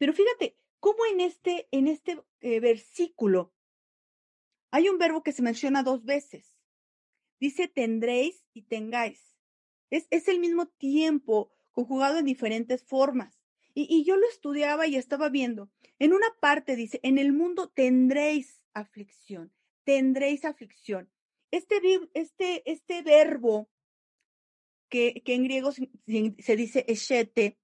Pero 0.02 0.14
fíjate, 0.14 0.56
cómo 0.80 1.06
en 1.06 1.20
este, 1.20 1.68
en 1.70 1.86
este 1.86 2.20
eh, 2.40 2.58
versículo 2.58 3.54
hay 4.72 4.88
un 4.88 4.98
verbo 4.98 5.22
que 5.22 5.30
se 5.30 5.42
menciona 5.42 5.84
dos 5.84 6.04
veces. 6.04 6.58
Dice 7.38 7.68
tendréis 7.68 8.44
y 8.52 8.62
tengáis. 8.62 9.38
Es, 9.90 10.26
el 10.26 10.40
mismo 10.40 10.66
tiempo 10.66 11.52
conjugado 11.70 12.18
en 12.18 12.24
diferentes 12.24 12.82
formas. 12.82 13.38
Y, 13.74 14.02
yo 14.02 14.16
lo 14.16 14.26
estudiaba 14.26 14.88
y 14.88 14.96
estaba 14.96 15.28
viendo. 15.28 15.70
En 16.00 16.12
una 16.12 16.34
parte 16.40 16.74
dice, 16.74 16.98
en 17.04 17.16
el 17.16 17.32
mundo 17.32 17.68
tendréis 17.68 18.60
aflicción, 18.74 19.52
tendréis 19.84 20.44
aflicción. 20.44 21.12
Este, 21.52 21.80
este, 22.14 22.68
este 22.68 23.02
verbo 23.02 23.70
que, 24.88 25.22
que 25.24 25.34
en 25.34 25.44
griego 25.44 25.70
se, 25.70 25.88
se 26.40 26.56
dice 26.56 26.84
eshete, 26.88 27.61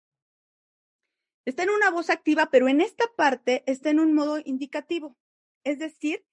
está 1.49 1.63
en 1.63 1.71
una 1.71 1.91
voz 1.91 2.11
activa, 2.11 2.51
pero 2.51 2.69
en 2.69 2.81
esta 2.81 3.05
parte 3.17 3.63
está 3.67 3.91
en 3.91 4.01
un 4.01 4.15
modo 4.15 4.39
indicativo. 4.45 5.17
Es 5.65 5.79
decir, 5.79 6.25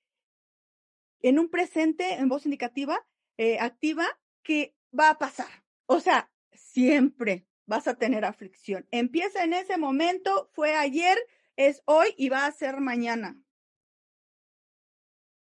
en 1.21 1.39
un 1.39 1.49
presente 1.49 2.13
en 2.13 2.29
voz 2.29 2.45
indicativa 2.45 3.05
eh, 3.37 3.59
activa 3.59 4.05
que 4.43 4.75
va 4.97 5.09
a 5.09 5.17
pasar. 5.17 5.63
O 5.85 5.99
sea, 5.99 6.31
siempre 6.51 7.47
vas 7.65 7.87
a 7.87 7.95
tener 7.95 8.25
aflicción. 8.25 8.87
Empieza 8.91 9.43
en 9.43 9.53
ese 9.53 9.77
momento, 9.77 10.49
fue 10.53 10.75
ayer, 10.75 11.17
es 11.55 11.81
hoy 11.85 12.13
y 12.17 12.29
va 12.29 12.45
a 12.45 12.51
ser 12.51 12.79
mañana. 12.79 13.39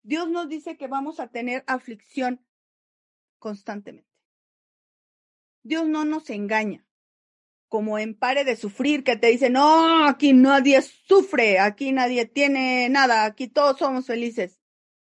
Dios 0.02 0.30
nos 0.30 0.50
dice 0.50 0.78
que 0.78 0.88
vamos 0.88 1.20
a 1.20 1.28
tener 1.28 1.64
aflicción 1.68 2.44
constantemente. 3.38 4.10
Dios 5.64 5.88
no 5.88 6.06
nos 6.06 6.30
engaña, 6.30 6.86
como 7.70 8.00
en 8.00 8.16
pare 8.16 8.44
de 8.44 8.56
sufrir, 8.56 9.04
que 9.04 9.16
te 9.16 9.28
dice, 9.28 9.50
no, 9.50 10.08
aquí 10.08 10.34
nadie 10.34 10.82
sufre, 10.82 11.60
aquí 11.60 11.92
nadie 11.92 12.26
tiene 12.26 12.90
nada, 12.90 13.24
aquí 13.26 13.48
todos 13.48 13.78
somos 13.78 14.08
felices. 14.08 14.60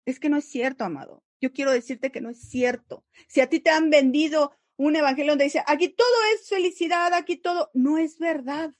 Es 0.05 0.19
que 0.19 0.29
no 0.29 0.37
es 0.37 0.45
cierto, 0.45 0.83
amado. 0.83 1.23
Yo 1.41 1.51
quiero 1.51 1.71
decirte 1.71 2.11
que 2.11 2.21
no 2.21 2.29
es 2.29 2.39
cierto. 2.39 3.03
Si 3.27 3.41
a 3.41 3.49
ti 3.49 3.59
te 3.59 3.71
han 3.71 3.89
vendido 3.89 4.55
un 4.77 4.95
evangelio 4.95 5.31
donde 5.31 5.45
dice, 5.45 5.63
aquí 5.65 5.89
todo 5.89 6.07
es 6.35 6.47
felicidad, 6.47 7.13
aquí 7.13 7.35
todo, 7.35 7.71
no 7.73 7.97
es 7.97 8.19
verdad. 8.19 8.73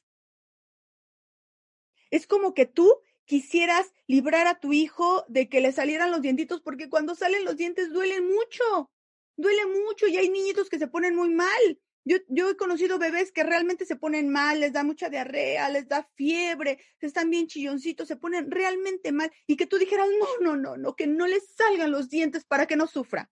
Es 2.12 2.28
como 2.28 2.54
que 2.54 2.68
tú 2.68 3.02
quisieras 3.26 3.92
librar 4.06 4.46
a 4.46 4.60
tu 4.60 4.74
hijo 4.74 5.26
de 5.28 5.50
que 5.50 5.62
le 5.62 5.72
salieran 5.72 6.12
los 6.12 6.22
dientitos, 6.22 6.62
porque 6.62 6.90
cuando 6.90 7.16
salen 7.16 7.46
los 7.46 7.58
dientes 7.58 7.92
duelen 7.92 8.28
mucho, 8.28 8.92
duele 9.38 9.66
mucho 9.66 10.08
y 10.08 10.18
hay 10.18 10.30
niñitos 10.30 10.70
que 10.70 10.78
se 10.78 10.88
ponen 10.88 11.16
muy 11.16 11.30
mal 11.30 11.80
Yo, 12.03 12.50
he 12.50 12.58
conocido 12.58 12.98
bebés 12.98 13.31
que 13.31 13.43
realmente 13.43 13.86
se 13.86 13.96
ponen 13.96 14.29
mal, 14.29 14.60
les 14.60 14.74
da 14.74 14.84
mucha 14.84 15.10
diarrea, 15.10 15.70
les 15.70 15.88
da 15.88 16.10
fiebre, 16.15 16.79
están 17.00 17.29
bien 17.29 17.48
chilloncitos, 17.48 18.08
se 18.08 18.15
ponen 18.15 18.50
realmente 18.50 19.12
mal 19.12 19.31
y 19.46 19.55
que 19.55 19.67
tú 19.67 19.77
dijeras, 19.77 20.08
no, 20.20 20.27
no, 20.41 20.55
no, 20.55 20.77
no, 20.77 20.96
que 20.96 21.05
no 21.05 21.27
les 21.27 21.48
salgan 21.55 21.91
los 21.91 22.10
dientes 22.10 22.43
para 22.43 22.65
que 22.65 22.75
no 22.75 22.88
sufra. 22.88 23.29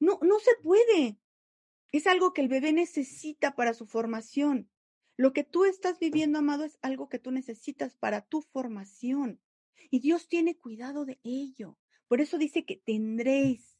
No, 0.00 0.18
no 0.20 0.38
se 0.38 0.54
puede. 0.62 1.18
Es 1.92 2.06
algo 2.06 2.34
que 2.34 2.42
el 2.42 2.48
bebé 2.48 2.72
necesita 2.72 3.54
para 3.54 3.72
su 3.72 3.86
formación. 3.86 4.68
Lo 5.16 5.32
que 5.32 5.44
tú 5.44 5.64
estás 5.64 5.98
viviendo, 5.98 6.40
amado, 6.40 6.64
es 6.64 6.78
algo 6.82 7.08
que 7.08 7.18
tú 7.18 7.30
necesitas 7.30 7.94
para 7.94 8.20
tu 8.20 8.42
formación. 8.42 9.40
Y 9.90 10.00
Dios 10.00 10.28
tiene 10.28 10.58
cuidado 10.58 11.04
de 11.04 11.20
ello. 11.22 11.78
Por 12.08 12.20
eso 12.20 12.36
dice 12.36 12.64
que 12.64 12.76
tendréis, 12.76 13.73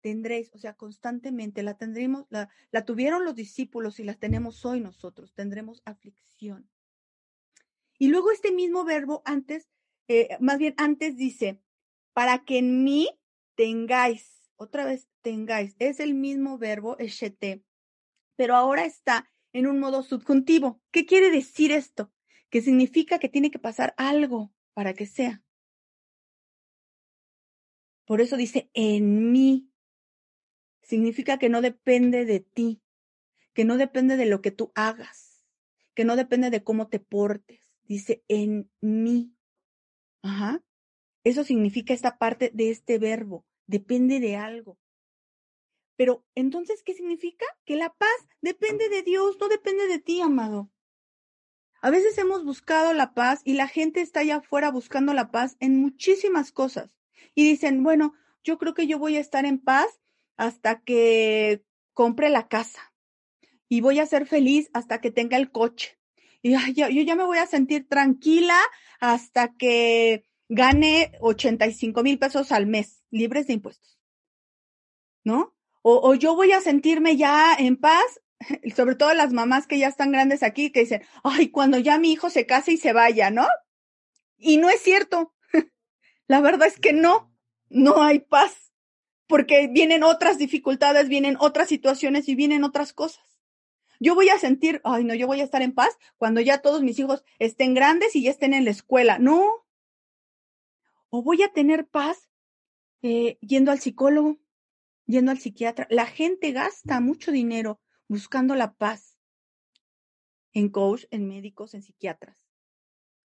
tendréis, 0.00 0.50
o 0.54 0.58
sea, 0.58 0.74
constantemente 0.74 1.62
la 1.62 1.76
tendremos, 1.76 2.26
la, 2.30 2.48
la 2.70 2.84
tuvieron 2.84 3.24
los 3.24 3.34
discípulos 3.34 4.00
y 4.00 4.04
la 4.04 4.14
tenemos 4.14 4.64
hoy 4.64 4.80
nosotros, 4.80 5.34
tendremos 5.34 5.82
aflicción. 5.84 6.68
Y 7.98 8.08
luego 8.08 8.30
este 8.30 8.50
mismo 8.50 8.84
verbo 8.84 9.22
antes, 9.24 9.68
eh, 10.08 10.36
más 10.40 10.58
bien 10.58 10.74
antes 10.78 11.16
dice, 11.16 11.60
para 12.14 12.44
que 12.44 12.58
en 12.58 12.82
mí 12.82 13.08
tengáis, 13.54 14.50
otra 14.56 14.84
vez 14.84 15.08
tengáis, 15.20 15.76
es 15.78 16.00
el 16.00 16.14
mismo 16.14 16.58
verbo, 16.58 16.98
eshete, 16.98 17.62
pero 18.36 18.56
ahora 18.56 18.84
está 18.86 19.30
en 19.52 19.66
un 19.66 19.78
modo 19.78 20.02
subjuntivo. 20.02 20.80
¿Qué 20.90 21.04
quiere 21.04 21.30
decir 21.30 21.72
esto? 21.72 22.10
Que 22.48 22.62
significa 22.62 23.18
que 23.18 23.28
tiene 23.28 23.50
que 23.50 23.58
pasar 23.58 23.94
algo 23.96 24.52
para 24.72 24.94
que 24.94 25.06
sea. 25.06 25.42
Por 28.06 28.20
eso 28.20 28.36
dice 28.36 28.70
en 28.74 29.30
mí. 29.30 29.69
Significa 30.90 31.38
que 31.38 31.48
no 31.48 31.62
depende 31.62 32.24
de 32.24 32.40
ti, 32.40 32.82
que 33.54 33.64
no 33.64 33.76
depende 33.76 34.16
de 34.16 34.26
lo 34.26 34.42
que 34.42 34.50
tú 34.50 34.72
hagas, 34.74 35.46
que 35.94 36.04
no 36.04 36.16
depende 36.16 36.50
de 36.50 36.64
cómo 36.64 36.88
te 36.88 36.98
portes. 36.98 37.70
Dice 37.84 38.24
en 38.26 38.68
mí. 38.80 39.32
Ajá. 40.20 40.64
Eso 41.22 41.44
significa 41.44 41.94
esta 41.94 42.18
parte 42.18 42.50
de 42.52 42.70
este 42.70 42.98
verbo. 42.98 43.46
Depende 43.68 44.18
de 44.18 44.34
algo. 44.34 44.80
Pero 45.94 46.26
entonces, 46.34 46.82
¿qué 46.82 46.92
significa? 46.92 47.46
Que 47.64 47.76
la 47.76 47.94
paz 47.94 48.26
depende 48.40 48.88
de 48.88 49.04
Dios, 49.04 49.36
no 49.38 49.46
depende 49.46 49.86
de 49.86 50.00
ti, 50.00 50.20
amado. 50.20 50.72
A 51.80 51.90
veces 51.90 52.18
hemos 52.18 52.44
buscado 52.44 52.94
la 52.94 53.14
paz 53.14 53.42
y 53.44 53.54
la 53.54 53.68
gente 53.68 54.00
está 54.00 54.20
allá 54.20 54.38
afuera 54.38 54.72
buscando 54.72 55.14
la 55.14 55.30
paz 55.30 55.56
en 55.60 55.80
muchísimas 55.80 56.50
cosas. 56.50 56.96
Y 57.36 57.44
dicen, 57.44 57.84
bueno, 57.84 58.12
yo 58.42 58.58
creo 58.58 58.74
que 58.74 58.88
yo 58.88 58.98
voy 58.98 59.14
a 59.14 59.20
estar 59.20 59.44
en 59.44 59.60
paz 59.60 60.00
hasta 60.40 60.80
que 60.80 61.62
compre 61.92 62.30
la 62.30 62.48
casa. 62.48 62.94
Y 63.68 63.82
voy 63.82 63.98
a 63.98 64.06
ser 64.06 64.26
feliz 64.26 64.70
hasta 64.72 64.98
que 64.98 65.10
tenga 65.10 65.36
el 65.36 65.52
coche. 65.52 65.98
Y 66.40 66.52
yo, 66.72 66.88
ya 66.88 67.14
me 67.14 67.24
voy 67.24 67.36
a 67.36 67.46
sentir 67.46 67.86
tranquila 67.86 68.58
hasta 69.00 69.54
que 69.54 70.24
gane 70.48 71.12
85 71.20 72.02
mil 72.02 72.18
pesos 72.18 72.52
al 72.52 72.66
mes, 72.66 73.04
libres 73.10 73.48
de 73.48 73.52
impuestos. 73.52 74.00
¿No? 75.24 75.54
O, 75.82 76.14
yo 76.14 76.34
voy 76.34 76.52
a 76.52 76.62
sentirme 76.62 77.18
ya 77.18 77.54
en 77.54 77.76
paz, 77.76 78.22
sobre 78.74 78.94
todo 78.94 79.12
las 79.12 79.34
mamás 79.34 79.66
que 79.66 79.78
ya 79.78 79.88
están 79.88 80.10
grandes 80.10 80.42
aquí, 80.42 80.72
que 80.72 80.80
dicen, 80.80 81.02
ay, 81.22 81.50
cuando 81.50 81.78
ya 81.78 81.98
mi 81.98 82.12
hijo 82.12 82.30
se 82.30 82.46
case 82.46 82.72
y 82.72 82.76
se 82.78 82.94
vaya, 82.94 83.30
¿no? 83.30 83.46
Y 84.38 84.56
no 84.56 84.70
es 84.70 84.80
cierto. 84.80 85.34
La 86.26 86.40
verdad 86.40 86.66
es 86.66 86.80
que 86.80 86.94
no, 86.94 87.30
no 87.68 88.02
hay 88.02 88.20
paz, 88.20 88.69
porque 89.30 89.68
vienen 89.68 90.02
otras 90.02 90.38
dificultades, 90.38 91.08
vienen 91.08 91.36
otras 91.38 91.68
situaciones 91.68 92.28
y 92.28 92.34
vienen 92.34 92.64
otras 92.64 92.92
cosas. 92.92 93.24
Yo 94.00 94.16
voy 94.16 94.28
a 94.28 94.38
sentir, 94.38 94.80
ay, 94.82 95.04
no, 95.04 95.14
yo 95.14 95.28
voy 95.28 95.40
a 95.40 95.44
estar 95.44 95.62
en 95.62 95.72
paz 95.72 95.96
cuando 96.18 96.40
ya 96.40 96.60
todos 96.60 96.82
mis 96.82 96.98
hijos 96.98 97.24
estén 97.38 97.72
grandes 97.72 98.16
y 98.16 98.24
ya 98.24 98.30
estén 98.32 98.54
en 98.54 98.64
la 98.64 98.72
escuela. 98.72 99.20
No. 99.20 99.64
O 101.10 101.22
voy 101.22 101.44
a 101.44 101.52
tener 101.52 101.86
paz 101.86 102.28
eh, 103.02 103.38
yendo 103.40 103.70
al 103.70 103.78
psicólogo, 103.78 104.40
yendo 105.06 105.30
al 105.30 105.38
psiquiatra. 105.38 105.86
La 105.90 106.06
gente 106.06 106.50
gasta 106.50 107.00
mucho 107.00 107.30
dinero 107.30 107.80
buscando 108.08 108.56
la 108.56 108.74
paz 108.74 109.16
en 110.52 110.70
coach, 110.70 111.04
en 111.12 111.28
médicos, 111.28 111.74
en 111.74 111.82
psiquiatras, 111.82 112.48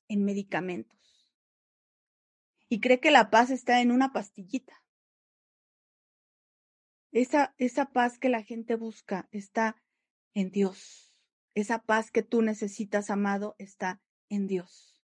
en 0.07 0.23
medicamentos. 0.23 1.31
Y 2.69 2.79
cree 2.79 2.99
que 2.99 3.09
la 3.09 3.31
paz 3.31 3.49
está 3.49 3.81
en 3.81 3.91
una 3.91 4.13
pastillita. 4.13 4.84
Esa, 7.15 7.55
esa 7.57 7.85
paz 7.85 8.19
que 8.19 8.27
la 8.27 8.43
gente 8.43 8.75
busca 8.75 9.29
está 9.31 9.81
en 10.33 10.51
Dios. 10.51 11.15
Esa 11.53 11.81
paz 11.81 12.11
que 12.11 12.23
tú 12.23 12.41
necesitas, 12.41 13.09
amado, 13.09 13.55
está 13.57 14.01
en 14.27 14.47
Dios. 14.47 15.01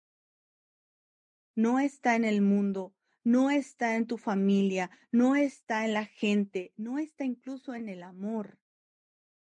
No 1.55 1.81
está 1.81 2.17
en 2.17 2.25
el 2.25 2.41
mundo, 2.41 2.95
no 3.25 3.51
está 3.51 3.97
en 3.97 4.07
tu 4.07 4.17
familia, 4.17 4.91
no 5.13 5.37
está 5.37 5.85
en 5.85 5.93
la 5.93 6.07
gente, 6.07 6.73
no 6.79 6.99
está 6.99 7.27
incluso 7.27 7.75
en 7.75 7.91
el 7.91 8.03
amor. 8.03 8.59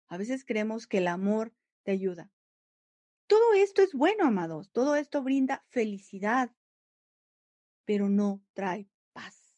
A 0.07 0.17
veces 0.17 0.43
creemos 0.43 0.87
que 0.87 0.97
el 0.97 1.07
amor 1.07 1.53
te 1.83 1.91
ayuda. 1.91 2.31
Todo 3.27 3.53
esto 3.53 3.83
es 3.83 3.93
bueno, 3.93 4.25
amados, 4.25 4.71
todo 4.71 4.95
esto 4.95 5.21
brinda 5.21 5.63
felicidad, 5.69 6.49
pero 7.85 8.09
no 8.09 8.41
trae 8.53 8.89
paz. 9.13 9.55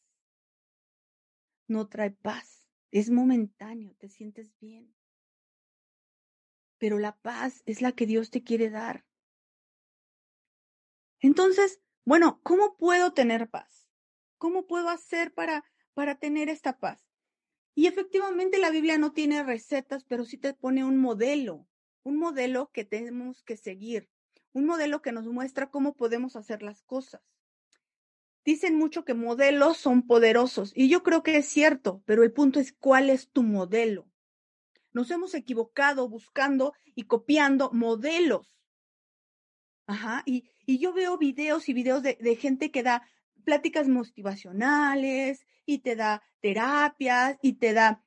No 1.70 1.88
trae 1.88 2.12
paz. 2.12 2.67
Es 2.92 3.10
momentáneo, 3.10 3.96
te 3.98 4.10
sientes 4.10 4.58
bien. 4.60 4.94
Pero 6.78 7.00
la 7.00 7.18
paz 7.18 7.64
es 7.66 7.82
la 7.82 7.92
que 7.92 8.06
Dios 8.06 8.30
te 8.30 8.44
quiere 8.44 8.70
dar. 8.70 9.06
Entonces, 11.20 11.82
bueno, 12.06 12.40
¿cómo 12.44 12.78
puedo 12.78 13.14
tener 13.14 13.50
paz? 13.50 13.90
¿Cómo 14.38 14.68
puedo 14.68 14.90
hacer 14.90 15.34
para, 15.34 15.66
para 15.94 16.16
tener 16.16 16.50
esta 16.50 16.80
paz? 16.80 17.08
Y 17.76 17.88
efectivamente 17.88 18.58
la 18.60 18.70
Biblia 18.70 18.98
no 18.98 19.12
tiene 19.12 19.44
recetas, 19.44 20.04
pero 20.04 20.26
sí 20.26 20.38
te 20.38 20.54
pone 20.54 20.84
un 20.84 20.98
modelo, 20.98 21.68
un 22.04 22.18
modelo 22.18 22.72
que 22.72 22.86
tenemos 22.86 23.44
que 23.44 23.58
seguir, 23.58 24.10
un 24.54 24.66
modelo 24.66 25.02
que 25.02 25.12
nos 25.12 25.28
muestra 25.28 25.70
cómo 25.70 25.96
podemos 25.96 26.36
hacer 26.36 26.64
las 26.64 26.82
cosas. 26.84 27.22
Dicen 28.48 28.78
mucho 28.78 29.04
que 29.04 29.14
modelos 29.14 29.76
son 29.76 30.08
poderosos 30.08 30.72
y 30.74 30.88
yo 30.88 31.04
creo 31.04 31.22
que 31.22 31.36
es 31.36 31.48
cierto, 31.48 32.02
pero 32.06 32.24
el 32.24 32.32
punto 32.32 32.62
es 32.62 32.72
cuál 32.72 33.10
es 33.10 33.30
tu 33.30 33.44
modelo. 33.44 34.08
Nos 34.94 35.12
hemos 35.12 35.34
equivocado 35.34 36.08
buscando 36.08 36.72
y 36.96 37.04
copiando 37.04 37.72
modelos. 37.74 38.56
Ajá, 39.86 40.24
y, 40.26 40.50
y 40.66 40.80
yo 40.80 40.94
veo 40.94 41.18
videos 41.18 41.68
y 41.68 41.74
videos 41.74 42.02
de, 42.04 42.18
de 42.22 42.38
gente 42.38 42.72
que 42.72 42.84
da 42.84 43.06
pláticas 43.44 43.90
motivacionales 43.90 45.46
y 45.66 45.80
te 45.80 45.98
da 45.98 46.24
terapias 46.40 47.38
y 47.42 47.56
te 47.56 47.74
da 47.74 48.02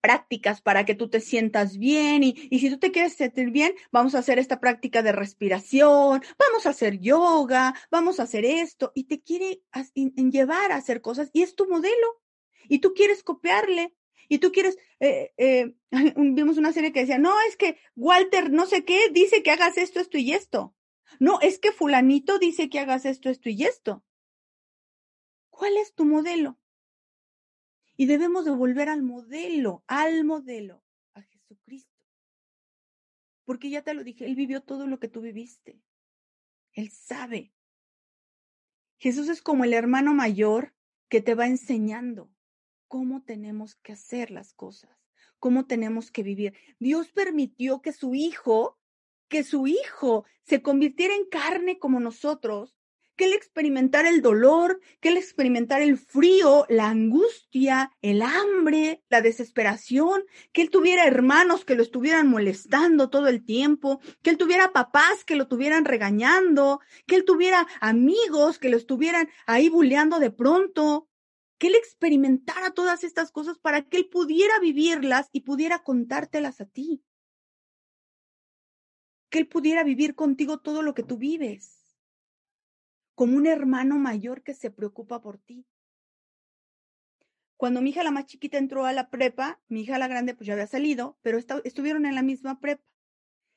prácticas 0.00 0.60
para 0.62 0.84
que 0.84 0.94
tú 0.94 1.08
te 1.08 1.20
sientas 1.20 1.78
bien 1.78 2.22
y, 2.22 2.34
y, 2.50 2.60
si 2.60 2.70
tú 2.70 2.78
te 2.78 2.92
quieres 2.92 3.14
sentir 3.14 3.50
bien, 3.50 3.74
vamos 3.90 4.14
a 4.14 4.18
hacer 4.18 4.38
esta 4.38 4.60
práctica 4.60 5.02
de 5.02 5.12
respiración, 5.12 6.22
vamos 6.38 6.66
a 6.66 6.70
hacer 6.70 6.98
yoga, 7.00 7.74
vamos 7.90 8.20
a 8.20 8.24
hacer 8.24 8.44
esto 8.44 8.92
y 8.94 9.04
te 9.04 9.20
quiere 9.20 9.62
llevar 10.14 10.72
a 10.72 10.76
hacer 10.76 11.00
cosas 11.00 11.30
y 11.32 11.42
es 11.42 11.54
tu 11.54 11.68
modelo 11.68 12.22
y 12.68 12.78
tú 12.78 12.94
quieres 12.94 13.22
copiarle 13.22 13.94
y 14.28 14.38
tú 14.38 14.52
quieres, 14.52 14.76
eh, 15.00 15.32
eh, 15.36 15.74
vimos 16.16 16.58
una 16.58 16.72
serie 16.72 16.92
que 16.92 17.00
decía, 17.00 17.18
no, 17.18 17.34
es 17.48 17.56
que 17.56 17.78
Walter 17.96 18.50
no 18.50 18.66
sé 18.66 18.84
qué 18.84 19.08
dice 19.10 19.42
que 19.42 19.50
hagas 19.50 19.78
esto, 19.78 20.00
esto 20.00 20.18
y 20.18 20.32
esto. 20.32 20.74
No, 21.18 21.40
es 21.40 21.58
que 21.58 21.72
fulanito 21.72 22.38
dice 22.38 22.68
que 22.68 22.78
hagas 22.78 23.06
esto, 23.06 23.30
esto 23.30 23.48
y 23.48 23.64
esto. 23.64 24.04
¿Cuál 25.48 25.76
es 25.78 25.94
tu 25.94 26.04
modelo? 26.04 26.58
Y 28.00 28.06
debemos 28.06 28.44
de 28.44 28.52
volver 28.52 28.88
al 28.88 29.02
modelo, 29.02 29.82
al 29.88 30.24
modelo, 30.24 30.84
a 31.14 31.22
Jesucristo. 31.22 31.92
Porque 33.44 33.70
ya 33.70 33.82
te 33.82 33.92
lo 33.92 34.04
dije, 34.04 34.24
Él 34.24 34.36
vivió 34.36 34.62
todo 34.62 34.86
lo 34.86 35.00
que 35.00 35.08
tú 35.08 35.20
viviste. 35.20 35.82
Él 36.72 36.92
sabe. 36.92 37.52
Jesús 38.98 39.28
es 39.28 39.42
como 39.42 39.64
el 39.64 39.74
hermano 39.74 40.14
mayor 40.14 40.76
que 41.08 41.20
te 41.20 41.34
va 41.34 41.48
enseñando 41.48 42.30
cómo 42.86 43.24
tenemos 43.24 43.74
que 43.74 43.94
hacer 43.94 44.30
las 44.30 44.52
cosas, 44.52 44.96
cómo 45.40 45.66
tenemos 45.66 46.12
que 46.12 46.22
vivir. 46.22 46.54
Dios 46.78 47.10
permitió 47.10 47.82
que 47.82 47.92
su 47.92 48.14
hijo, 48.14 48.78
que 49.26 49.42
su 49.42 49.66
hijo 49.66 50.24
se 50.44 50.62
convirtiera 50.62 51.16
en 51.16 51.28
carne 51.28 51.80
como 51.80 51.98
nosotros 51.98 52.77
que 53.18 53.24
él 53.24 53.32
experimentara 53.32 54.08
el 54.08 54.22
dolor, 54.22 54.80
que 55.00 55.08
él 55.08 55.16
experimentara 55.16 55.82
el 55.82 55.98
frío, 55.98 56.64
la 56.68 56.88
angustia, 56.88 57.90
el 58.00 58.22
hambre, 58.22 59.02
la 59.10 59.20
desesperación, 59.20 60.22
que 60.52 60.62
él 60.62 60.70
tuviera 60.70 61.04
hermanos 61.04 61.64
que 61.64 61.74
lo 61.74 61.82
estuvieran 61.82 62.28
molestando 62.28 63.10
todo 63.10 63.26
el 63.26 63.44
tiempo, 63.44 64.00
que 64.22 64.30
él 64.30 64.38
tuviera 64.38 64.72
papás 64.72 65.24
que 65.24 65.34
lo 65.34 65.48
tuvieran 65.48 65.84
regañando, 65.84 66.80
que 67.06 67.16
él 67.16 67.24
tuviera 67.24 67.66
amigos 67.80 68.60
que 68.60 68.68
lo 68.68 68.76
estuvieran 68.76 69.28
ahí 69.46 69.68
bulleando 69.68 70.20
de 70.20 70.30
pronto, 70.30 71.08
que 71.58 71.66
él 71.66 71.74
experimentara 71.74 72.70
todas 72.70 73.02
estas 73.02 73.32
cosas 73.32 73.58
para 73.58 73.82
que 73.82 73.96
él 73.96 74.08
pudiera 74.08 74.60
vivirlas 74.60 75.28
y 75.32 75.40
pudiera 75.40 75.80
contártelas 75.82 76.60
a 76.60 76.66
ti. 76.66 77.02
Que 79.28 79.40
él 79.40 79.48
pudiera 79.48 79.82
vivir 79.82 80.14
contigo 80.14 80.60
todo 80.60 80.82
lo 80.82 80.94
que 80.94 81.02
tú 81.02 81.18
vives, 81.18 81.87
como 83.18 83.36
un 83.36 83.46
hermano 83.48 83.98
mayor 83.98 84.44
que 84.44 84.54
se 84.54 84.70
preocupa 84.70 85.20
por 85.20 85.38
ti. 85.38 85.66
Cuando 87.56 87.82
mi 87.82 87.90
hija 87.90 88.04
la 88.04 88.12
más 88.12 88.26
chiquita 88.26 88.58
entró 88.58 88.86
a 88.86 88.92
la 88.92 89.10
prepa, 89.10 89.60
mi 89.66 89.80
hija 89.80 89.98
la 89.98 90.06
grande 90.06 90.34
pues 90.34 90.46
ya 90.46 90.52
había 90.52 90.68
salido, 90.68 91.18
pero 91.20 91.36
estuvieron 91.64 92.06
en 92.06 92.14
la 92.14 92.22
misma 92.22 92.60
prepa. 92.60 92.84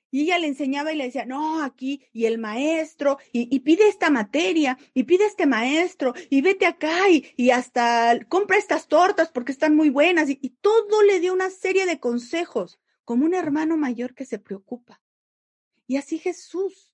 Y 0.10 0.21
ella 0.21 0.39
le 0.39 0.47
enseñaba 0.47 0.91
y 0.91 0.95
le 0.95 1.04
decía, 1.04 1.28
no, 1.28 1.62
aquí, 1.62 2.04
y 2.12 2.26
el 2.26 2.39
maestro, 2.39 3.19
y, 3.32 3.60
pide 3.60 3.88
esta 3.88 4.10
materia, 4.10 4.80
y 4.95 5.04
pide 5.04 5.28
este 5.28 5.45
maestro, 5.45 6.15
y 6.32 6.41
vete 6.41 6.65
acá, 6.65 6.97
y, 7.12 7.52
hasta 7.52 8.19
compra 8.30 8.58
estas 8.58 8.88
tortas 8.88 9.30
porque 9.30 9.52
están 9.52 9.76
muy 9.76 9.91
buenas, 9.91 10.28
y, 10.32 10.39
y 10.41 10.50
todo 10.50 11.04
le 11.04 11.19
dio 11.19 11.34
una 11.34 11.52
serie 11.52 11.86
de 11.86 12.00
consejos, 12.00 12.80
como 13.06 13.26
un 13.26 13.36
hermano 13.36 13.78
mayor 13.78 14.15
que 14.15 14.26
se 14.26 14.39
preocupa. 14.39 15.04
Y 15.86 15.97
así 15.97 16.17
Jesús 16.17 16.90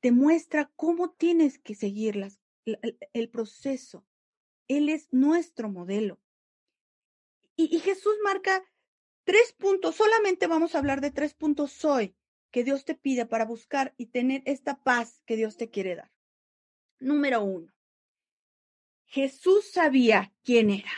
te 0.00 0.12
muestra 0.12 0.70
cómo 0.76 1.10
tienes 1.10 1.58
que 1.58 1.74
seguir 1.74 2.20
el, 2.64 3.28
proceso. 3.30 4.04
Él 4.68 4.88
es 4.88 5.08
nuestro 5.12 5.68
modelo. 5.68 6.18
y 7.56 7.78
Jesús 7.78 8.14
marca 8.24 8.64
Tres 9.24 9.52
puntos, 9.52 9.94
solamente 9.94 10.48
vamos 10.48 10.74
a 10.74 10.78
hablar 10.78 11.00
de 11.00 11.12
tres 11.12 11.34
puntos 11.34 11.84
hoy 11.84 12.16
que 12.50 12.64
Dios 12.64 12.84
te 12.84 12.96
pide 12.96 13.26
para 13.26 13.44
buscar 13.44 13.94
y 13.96 14.06
tener 14.06 14.42
esta 14.44 14.82
paz 14.82 15.22
que 15.24 15.36
Dios 15.36 15.56
te 15.56 15.70
quiere 15.70 15.94
dar. 15.94 16.10
Número 16.98 17.40
uno, 17.44 17.72
Jesús 19.04 19.70
sabía 19.70 20.32
quién 20.42 20.70
era. 20.70 20.90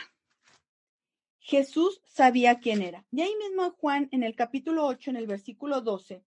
Jesús 1.37 2.01
sabía 2.05 2.59
quién 2.59 2.81
era. 2.81 3.05
Y 3.11 3.21
ahí 3.21 3.35
mismo 3.35 3.69
Juan, 3.71 4.07
en 4.11 4.23
el 4.23 4.35
capítulo 4.35 4.87
8, 4.87 5.11
en 5.11 5.17
el 5.17 5.27
versículo 5.27 5.81
12, 5.81 6.23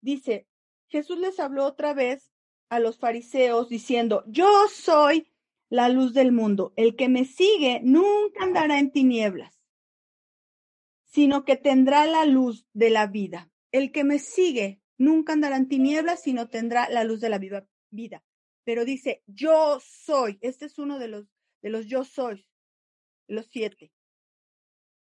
dice, 0.00 0.48
Jesús 0.94 1.18
les 1.18 1.40
habló 1.40 1.64
otra 1.64 1.92
vez 1.92 2.32
a 2.68 2.78
los 2.78 2.98
fariseos 2.98 3.68
diciendo, 3.68 4.22
yo 4.28 4.68
soy 4.72 5.26
la 5.68 5.88
luz 5.88 6.14
del 6.14 6.30
mundo. 6.30 6.72
El 6.76 6.94
que 6.94 7.08
me 7.08 7.24
sigue 7.24 7.80
nunca 7.82 8.44
andará 8.44 8.78
en 8.78 8.92
tinieblas, 8.92 9.60
sino 11.02 11.44
que 11.44 11.56
tendrá 11.56 12.06
la 12.06 12.24
luz 12.26 12.68
de 12.74 12.90
la 12.90 13.08
vida. 13.08 13.50
El 13.72 13.90
que 13.90 14.04
me 14.04 14.20
sigue 14.20 14.80
nunca 14.96 15.32
andará 15.32 15.56
en 15.56 15.66
tinieblas, 15.66 16.22
sino 16.22 16.48
tendrá 16.48 16.88
la 16.88 17.02
luz 17.02 17.20
de 17.20 17.28
la 17.28 17.40
vida. 17.90 18.24
Pero 18.62 18.84
dice, 18.84 19.24
yo 19.26 19.80
soy. 19.80 20.38
Este 20.42 20.66
es 20.66 20.78
uno 20.78 21.00
de 21.00 21.08
los, 21.08 21.26
de 21.60 21.70
los 21.70 21.86
yo 21.86 22.04
soy, 22.04 22.46
los 23.26 23.46
siete. 23.46 23.90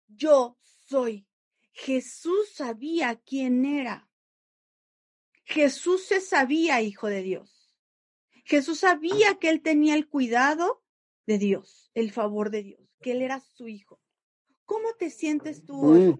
Yo 0.07 0.55
soy. 0.61 1.25
Jesús 1.71 2.51
sabía 2.53 3.19
quién 3.25 3.65
era. 3.65 4.08
Jesús 5.49 6.05
se 6.05 6.21
sabía 6.21 6.81
hijo 6.81 7.07
de 7.07 7.23
Dios. 7.23 7.75
Jesús 8.45 8.79
sabía 8.79 9.39
que 9.39 9.49
él 9.49 9.61
tenía 9.61 9.95
el 9.95 10.07
cuidado 10.07 10.83
de 11.25 11.39
Dios, 11.39 11.89
el 11.95 12.11
favor 12.11 12.51
de 12.51 12.63
Dios, 12.63 12.95
que 13.01 13.13
él 13.13 13.23
era 13.23 13.39
su 13.39 13.67
hijo. 13.67 13.99
¿Cómo 14.65 14.93
te 14.93 15.09
sientes 15.09 15.65
tú 15.65 15.81
hoy, 15.81 16.19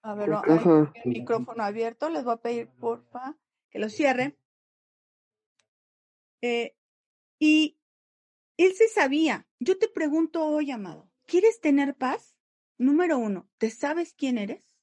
A 0.00 0.14
ver, 0.14 0.32
hay 0.32 0.58
el 1.04 1.10
micrófono 1.10 1.62
abierto. 1.62 2.08
Les 2.08 2.24
voy 2.24 2.32
a 2.32 2.38
pedir, 2.38 2.70
porfa, 2.80 3.36
que 3.68 3.78
lo 3.78 3.90
cierre. 3.90 4.38
Eh, 6.40 6.74
y 7.38 7.78
él 8.56 8.72
se 8.74 8.88
sabía. 8.88 9.46
Yo 9.58 9.76
te 9.78 9.88
pregunto 9.88 10.46
hoy, 10.46 10.70
amado, 10.70 11.10
¿quieres 11.26 11.60
tener 11.60 11.94
paz? 11.94 12.38
Número 12.78 13.18
uno, 13.18 13.50
¿te 13.58 13.68
sabes 13.68 14.14
quién 14.14 14.38
eres? 14.38 14.75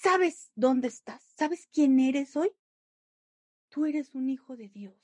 ¿Sabes 0.00 0.52
dónde 0.54 0.86
estás? 0.86 1.24
¿Sabes 1.36 1.68
quién 1.72 1.98
eres 1.98 2.36
hoy? 2.36 2.52
Tú 3.68 3.84
eres 3.84 4.14
un 4.14 4.30
hijo 4.30 4.56
de 4.56 4.68
Dios. 4.68 4.94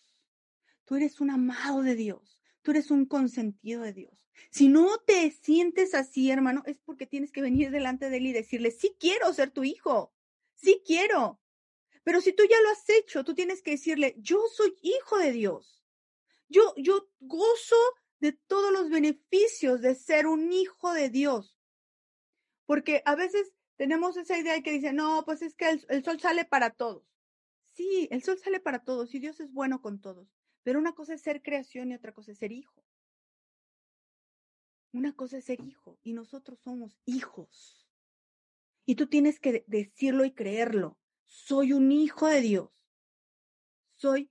Tú 0.85 0.94
eres 0.94 1.20
un 1.20 1.30
amado 1.30 1.83
de 1.83 1.96
Dios. 1.96 2.40
Tú 2.62 2.70
eres 2.70 2.92
un 2.92 3.04
consentido 3.04 3.83
de 3.83 3.92
Dios. 3.92 4.14
Si 4.50 4.68
no 4.68 4.98
te 4.98 5.33
sientes 5.33 5.94
así, 5.94 6.30
hermano, 6.30 6.62
es 6.66 6.78
porque 6.78 7.07
tienes 7.07 7.33
que 7.33 7.42
venir 7.42 7.72
delante 7.72 8.09
de 8.09 8.18
él 8.18 8.26
y 8.26 8.33
decirle, 8.33 8.70
sí 8.70 8.96
quiero 9.00 9.35
ser 9.35 9.50
tu 9.50 9.64
hijo, 9.64 10.14
sí 10.54 10.80
quiero. 10.87 11.40
Pero 12.04 12.20
si 12.20 12.33
tú 12.33 12.44
ya 12.48 12.61
lo 12.61 12.68
has 12.70 12.88
hecho, 12.88 13.24
tú 13.24 13.35
tienes 13.35 13.62
que 13.62 13.72
decirle, 13.72 14.14
yo 14.18 14.44
soy 14.54 14.76
hijo 14.80 15.18
de 15.18 15.33
Dios. 15.33 15.85
Yo, 16.48 16.72
yo 16.76 17.11
gozo 17.18 17.76
de 18.20 18.33
todos 18.33 18.72
los 18.72 18.90
beneficios 18.90 19.80
de 19.80 19.96
ser 19.96 20.28
un 20.28 20.52
hijo 20.52 20.92
de 20.92 21.11
Dios. 21.11 21.59
Porque 22.64 23.02
a 23.04 23.16
veces 23.16 23.52
tenemos 23.76 24.16
esa 24.16 24.38
idea 24.38 24.62
que 24.62 24.72
dice, 24.72 24.92
no, 24.92 25.24
pues 25.24 25.42
es 25.42 25.54
que 25.54 25.70
el, 25.70 25.87
el 25.88 26.04
sol 26.04 26.20
sale 26.20 26.44
para 26.44 26.70
todos. 26.70 27.04
Sí, 27.74 28.08
el 28.10 28.22
sol 28.22 28.38
sale 28.38 28.60
para 28.60 28.84
todos 28.84 29.14
y 29.14 29.18
Dios 29.18 29.40
es 29.40 29.52
bueno 29.52 29.80
con 29.80 30.00
todos. 30.00 30.28
Pero 30.62 30.78
una 30.78 30.94
cosa 30.94 31.14
es 31.14 31.22
ser 31.22 31.42
creación 31.42 31.90
y 31.90 31.94
otra 31.94 32.12
cosa 32.12 32.32
es 32.32 32.38
ser 32.38 32.52
hijo. 32.52 32.84
Una 34.92 35.12
cosa 35.12 35.38
es 35.38 35.44
ser 35.44 35.60
hijo 35.60 35.98
y 36.02 36.12
nosotros 36.12 36.60
somos 36.60 36.96
hijos. 37.04 37.84
Y 38.87 38.94
tú 38.94 39.08
tienes 39.08 39.40
que 39.40 39.64
decirlo 39.66 40.24
y 40.24 40.32
creerlo. 40.32 40.98
Soy 41.26 41.72
un 41.72 41.90
hijo 41.90 42.28
de 42.28 42.40
Dios. 42.40 42.70
Soy 43.96 44.30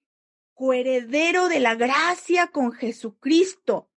coheredero 0.53 1.49
de 1.49 1.59
la 1.59 1.75
gracia 1.75 2.47
con 2.47 2.71
Jesucristo. 2.71 3.89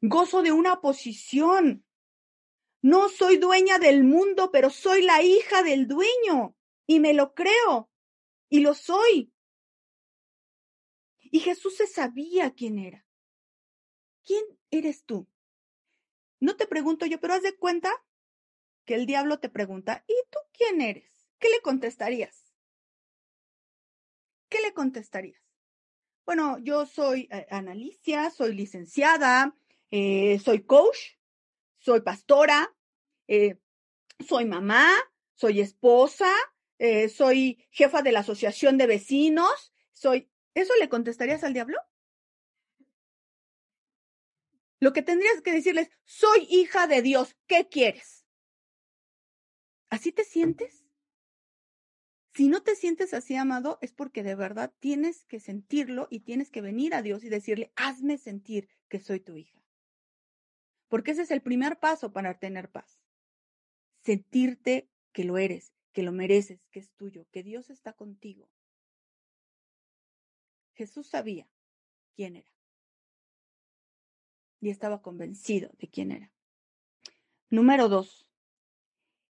Gozo 0.00 0.42
de 0.42 0.52
una 0.52 0.80
posición. 0.80 1.84
No 2.82 3.08
soy 3.08 3.36
dueña 3.36 3.78
del 3.78 4.02
mundo, 4.02 4.50
pero 4.50 4.68
soy 4.68 5.02
la 5.02 5.22
hija 5.22 5.62
del 5.62 5.86
dueño. 5.86 6.56
Y 6.86 7.00
me 7.00 7.14
lo 7.14 7.32
creo. 7.32 7.88
Y 8.48 8.60
lo 8.60 8.74
soy. 8.74 9.32
Y 11.20 11.40
Jesús 11.40 11.76
se 11.76 11.86
sabía 11.86 12.52
quién 12.52 12.78
era. 12.78 13.06
¿Quién 14.24 14.44
eres 14.70 15.04
tú? 15.04 15.28
No 16.40 16.56
te 16.56 16.66
pregunto 16.66 17.06
yo, 17.06 17.20
pero 17.20 17.34
haz 17.34 17.42
de 17.42 17.56
cuenta 17.56 17.90
que 18.84 18.94
el 18.94 19.06
diablo 19.06 19.38
te 19.38 19.48
pregunta, 19.48 20.04
¿y 20.08 20.14
tú 20.30 20.38
quién 20.52 20.80
eres? 20.80 21.28
¿Qué 21.38 21.48
le 21.48 21.60
contestarías? 21.60 22.52
¿Qué 24.48 24.60
le 24.60 24.74
contestarías? 24.74 25.40
Bueno, 26.24 26.58
yo 26.58 26.86
soy 26.86 27.28
eh, 27.30 27.46
Analicia, 27.50 28.30
soy 28.30 28.54
licenciada, 28.54 29.56
eh, 29.90 30.38
soy 30.40 30.64
coach, 30.64 30.98
soy 31.82 32.00
pastora, 32.00 32.74
eh, 33.28 33.58
soy 34.26 34.46
mamá, 34.46 34.90
soy 35.34 35.60
esposa, 35.60 36.32
soy 37.14 37.64
jefa 37.70 38.02
de 38.02 38.10
la 38.10 38.20
asociación 38.20 38.76
de 38.76 38.88
vecinos, 38.88 39.72
soy 39.92 40.28
¿Eso 40.54 40.72
le 40.78 40.88
contestarías 40.88 41.44
al 41.44 41.54
diablo? 41.54 41.78
Lo 44.80 44.92
que 44.92 45.02
tendrías 45.02 45.40
que 45.42 45.52
decirles, 45.52 45.90
soy 46.04 46.46
hija 46.50 46.86
de 46.86 47.02
Dios, 47.02 47.36
¿qué 47.46 47.68
quieres? 47.68 48.26
¿Así 49.90 50.12
te 50.12 50.24
sientes? 50.24 50.84
Si 52.34 52.48
no 52.48 52.62
te 52.62 52.74
sientes 52.74 53.14
así, 53.14 53.36
amado, 53.36 53.78
es 53.82 53.92
porque 53.92 54.22
de 54.22 54.34
verdad 54.34 54.72
tienes 54.80 55.24
que 55.26 55.38
sentirlo 55.38 56.08
y 56.10 56.20
tienes 56.20 56.50
que 56.50 56.62
venir 56.62 56.94
a 56.94 57.02
Dios 57.02 57.24
y 57.24 57.28
decirle, 57.28 57.72
hazme 57.76 58.18
sentir 58.18 58.68
que 58.88 58.98
soy 58.98 59.20
tu 59.20 59.36
hija. 59.36 59.61
Porque 60.92 61.12
ese 61.12 61.22
es 61.22 61.30
el 61.30 61.40
primer 61.40 61.78
paso 61.78 62.12
para 62.12 62.38
tener 62.38 62.70
paz. 62.70 63.00
Sentirte 64.04 64.90
que 65.12 65.24
lo 65.24 65.38
eres, 65.38 65.72
que 65.94 66.02
lo 66.02 66.12
mereces, 66.12 66.66
que 66.70 66.80
es 66.80 66.90
tuyo, 66.90 67.26
que 67.32 67.42
Dios 67.42 67.70
está 67.70 67.94
contigo. 67.94 68.50
Jesús 70.74 71.08
sabía 71.08 71.48
quién 72.14 72.36
era. 72.36 72.52
Y 74.60 74.68
estaba 74.68 75.00
convencido 75.00 75.70
de 75.78 75.88
quién 75.88 76.12
era. 76.12 76.30
Número 77.48 77.88
dos, 77.88 78.28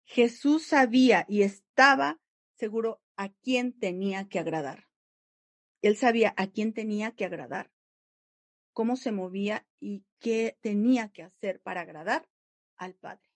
Jesús 0.04 0.66
sabía 0.66 1.26
y 1.28 1.42
estaba 1.42 2.20
seguro 2.56 3.00
a 3.14 3.28
quién 3.28 3.72
tenía 3.72 4.28
que 4.28 4.40
agradar. 4.40 4.88
Él 5.80 5.96
sabía 5.96 6.34
a 6.36 6.48
quién 6.48 6.74
tenía 6.74 7.12
que 7.12 7.24
agradar, 7.24 7.70
cómo 8.72 8.96
se 8.96 9.12
movía 9.12 9.64
y 9.82 10.04
qué 10.20 10.56
tenía 10.60 11.08
que 11.08 11.24
hacer 11.24 11.60
para 11.60 11.80
agradar 11.80 12.28
al 12.76 12.94
Padre. 12.94 13.28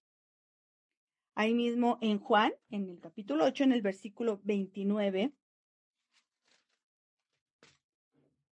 Ahí 1.34 1.52
mismo 1.52 1.98
en 2.00 2.20
Juan, 2.20 2.54
en 2.70 2.88
el 2.88 3.00
capítulo 3.00 3.44
8, 3.44 3.64
en 3.64 3.72
el 3.72 3.82
versículo 3.82 4.40
29, 4.44 5.34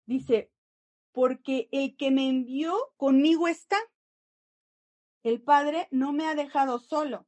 Dice, 0.07 0.51
porque 1.13 1.69
el 1.73 1.97
que 1.97 2.11
me 2.11 2.29
envió 2.29 2.93
conmigo 2.97 3.49
está. 3.49 3.79
El 5.23 5.41
Padre 5.41 5.89
no 5.91 6.13
me 6.13 6.27
ha 6.27 6.35
dejado 6.35 6.79
solo, 6.79 7.27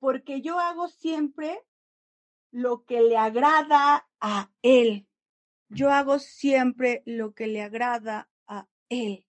porque 0.00 0.40
yo 0.40 0.58
hago 0.58 0.88
siempre 0.88 1.64
lo 2.50 2.84
que 2.84 3.00
le 3.00 3.16
agrada 3.16 4.08
a 4.18 4.50
Él. 4.62 5.06
Yo 5.68 5.92
hago 5.92 6.18
siempre 6.18 7.02
lo 7.06 7.32
que 7.32 7.46
le 7.46 7.62
agrada 7.62 8.28
a 8.48 8.66
Él. 8.88 9.29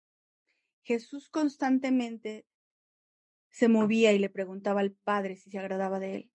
Jesús 0.83 1.29
constantemente 1.29 2.45
se 3.49 3.67
movía 3.67 4.13
y 4.13 4.19
le 4.19 4.29
preguntaba 4.29 4.81
al 4.81 4.91
Padre 4.91 5.35
si 5.35 5.49
se 5.49 5.59
agradaba 5.59 5.99
de 5.99 6.15
Él. 6.15 6.31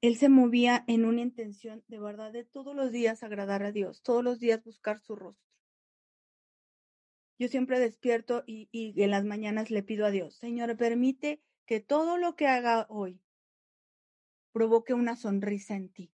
Él 0.00 0.16
se 0.16 0.28
movía 0.28 0.84
en 0.86 1.04
una 1.04 1.22
intención 1.22 1.82
de 1.88 1.98
verdad 1.98 2.32
de 2.32 2.44
todos 2.44 2.74
los 2.74 2.92
días 2.92 3.22
agradar 3.22 3.62
a 3.62 3.72
Dios, 3.72 4.02
todos 4.02 4.22
los 4.22 4.38
días 4.38 4.62
buscar 4.62 5.00
su 5.00 5.16
rostro. 5.16 5.50
Yo 7.38 7.48
siempre 7.48 7.80
despierto 7.80 8.44
y, 8.46 8.68
y 8.70 9.02
en 9.02 9.10
las 9.10 9.24
mañanas 9.24 9.70
le 9.70 9.82
pido 9.82 10.06
a 10.06 10.10
Dios, 10.10 10.36
Señor, 10.36 10.76
permite 10.76 11.42
que 11.66 11.80
todo 11.80 12.16
lo 12.16 12.36
que 12.36 12.46
haga 12.46 12.86
hoy 12.88 13.20
provoque 14.52 14.94
una 14.94 15.16
sonrisa 15.16 15.74
en 15.74 15.88
ti. 15.88 16.13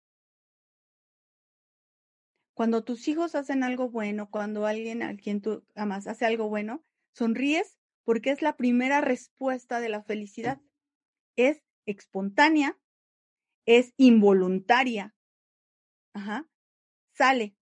Cuando 2.54 2.84
tus 2.84 3.08
hijos 3.08 3.34
hacen 3.34 3.62
algo 3.62 3.88
bueno, 3.90 4.30
cuando 4.30 4.66
alguien 4.66 5.02
a 5.02 5.16
quien 5.16 5.40
tú 5.40 5.64
amas 5.74 6.06
hace 6.06 6.26
algo 6.26 6.48
bueno, 6.48 6.84
sonríes 7.12 7.78
porque 8.04 8.30
es 8.30 8.42
la 8.42 8.56
primera 8.56 9.00
respuesta 9.00 9.80
de 9.80 9.88
la 9.88 10.02
felicidad. 10.02 10.60
Es 11.36 11.62
espontánea, 11.86 12.78
es 13.66 13.94
involuntaria. 13.96 15.14
Ajá. 16.12 16.48
Sale. 17.12 17.56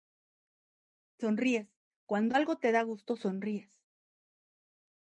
Sonríes. 1.18 1.68
Cuando 2.06 2.36
algo 2.36 2.58
te 2.58 2.72
da 2.72 2.82
gusto, 2.82 3.16
sonríes. 3.16 3.80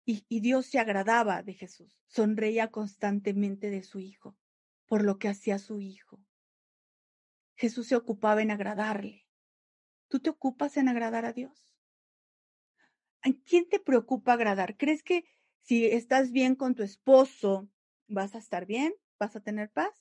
Y, 0.05 0.25
y, 0.27 0.41
Dios 0.41 0.65
se 0.65 0.79
agradaba 0.79 1.43
de 1.43 1.53
Jesús. 1.53 2.01
Sonreía 2.07 2.69
constantemente 2.69 3.69
de 3.69 3.83
su 3.83 3.99
Hijo, 3.99 4.35
por 4.87 5.03
lo 5.03 5.19
que 5.19 5.29
hacía 5.29 5.59
su 5.59 5.79
Hijo. 5.79 6.19
Jesús 7.55 7.87
se 7.87 7.95
ocupaba 7.95 8.41
en 8.41 8.51
agradarle. 8.51 9.28
¿Tú 10.09 10.19
te 10.19 10.29
ocupas 10.29 10.75
en 10.75 10.89
agradar 10.89 11.25
a 11.25 11.31
Dios? 11.31 11.73
¿A 13.21 13.29
quién 13.45 13.69
te 13.69 13.79
preocupa 13.79 14.33
agradar? 14.33 14.75
¿Crees 14.75 15.03
que 15.03 15.23
si 15.61 15.85
estás 15.85 16.31
bien 16.31 16.55
con 16.55 16.75
tu 16.75 16.83
esposo, 16.83 17.69
vas 18.07 18.35
a 18.35 18.39
estar 18.39 18.65
bien? 18.65 18.93
¿Vas 19.17 19.35
a 19.35 19.39
tener 19.39 19.69
paz? 19.69 19.93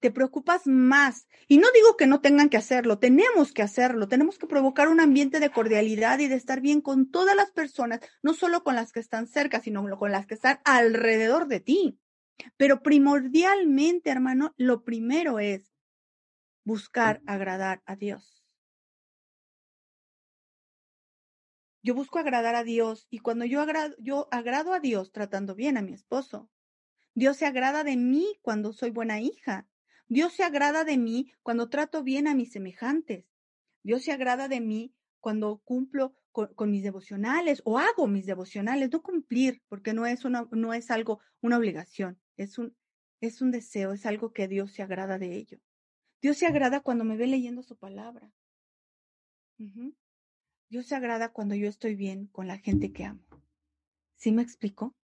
te 0.00 0.10
preocupas 0.10 0.66
más. 0.66 1.26
Y 1.46 1.58
no 1.58 1.68
digo 1.74 1.96
que 1.96 2.06
no 2.06 2.20
tengan 2.20 2.48
que 2.48 2.56
hacerlo, 2.56 2.98
tenemos 2.98 3.52
que 3.52 3.62
hacerlo, 3.62 4.08
tenemos 4.08 4.38
que 4.38 4.46
provocar 4.46 4.88
un 4.88 5.00
ambiente 5.00 5.40
de 5.40 5.50
cordialidad 5.50 6.18
y 6.18 6.28
de 6.28 6.36
estar 6.36 6.60
bien 6.60 6.80
con 6.80 7.10
todas 7.10 7.36
las 7.36 7.50
personas, 7.50 8.00
no 8.22 8.34
solo 8.34 8.62
con 8.62 8.74
las 8.74 8.92
que 8.92 9.00
están 9.00 9.26
cerca, 9.26 9.60
sino 9.60 9.98
con 9.98 10.12
las 10.12 10.26
que 10.26 10.34
están 10.34 10.60
alrededor 10.64 11.48
de 11.48 11.60
ti. 11.60 11.98
Pero 12.56 12.82
primordialmente, 12.82 14.10
hermano, 14.10 14.54
lo 14.56 14.84
primero 14.84 15.40
es 15.40 15.72
buscar 16.64 17.20
agradar 17.26 17.82
a 17.86 17.96
Dios. 17.96 18.44
Yo 21.88 21.94
busco 21.94 22.18
agradar 22.18 22.54
a 22.54 22.64
Dios 22.64 23.06
y 23.08 23.20
cuando 23.20 23.46
yo 23.46 23.62
agrado, 23.62 23.94
yo 23.98 24.28
agrado 24.30 24.74
a 24.74 24.78
Dios 24.78 25.10
tratando 25.10 25.54
bien 25.54 25.78
a 25.78 25.80
mi 25.80 25.94
esposo, 25.94 26.50
Dios 27.14 27.38
se 27.38 27.46
agrada 27.46 27.82
de 27.82 27.96
mí 27.96 28.38
cuando 28.42 28.74
soy 28.74 28.90
buena 28.90 29.22
hija. 29.22 29.66
Dios 30.06 30.34
se 30.34 30.42
agrada 30.42 30.84
de 30.84 30.98
mí 30.98 31.32
cuando 31.42 31.70
trato 31.70 32.02
bien 32.02 32.28
a 32.28 32.34
mis 32.34 32.52
semejantes. 32.52 33.24
Dios 33.82 34.02
se 34.02 34.12
agrada 34.12 34.48
de 34.48 34.60
mí 34.60 34.94
cuando 35.20 35.62
cumplo 35.64 36.14
con, 36.30 36.70
mis 36.70 36.82
devocionales 36.82 37.62
o 37.64 37.78
hago 37.78 38.06
mis 38.06 38.26
devocionales, 38.26 38.92
no 38.92 39.00
cumplir, 39.00 39.62
porque 39.70 39.94
no 39.94 40.04
es, 40.04 40.26
una, 40.26 40.46
no 40.50 40.74
es 40.74 40.90
algo, 40.90 41.20
una 41.40 41.56
obligación, 41.56 42.20
es 42.36 42.58
un, 42.58 42.76
es 43.22 43.40
un 43.40 43.50
deseo, 43.50 43.94
es 43.94 44.04
algo 44.04 44.34
que 44.34 44.46
Dios 44.46 44.72
se 44.72 44.82
agrada 44.82 45.18
de 45.18 45.34
ello. 45.34 45.58
Dios 46.20 46.36
se 46.36 46.46
agrada 46.46 46.80
cuando 46.80 47.04
me 47.04 47.16
ve 47.16 47.28
leyendo 47.28 47.62
su 47.62 47.78
palabra. 47.78 48.30
Dios 50.70 50.86
se 50.86 50.94
agrada 50.94 51.32
cuando 51.32 51.54
yo 51.54 51.66
estoy 51.66 51.94
bien 51.94 52.26
con 52.26 52.46
la 52.46 52.58
gente 52.58 52.92
que 52.92 53.04
amo. 53.04 53.24
¿Sí 54.16 54.32
me 54.32 54.42
explico? 54.42 54.94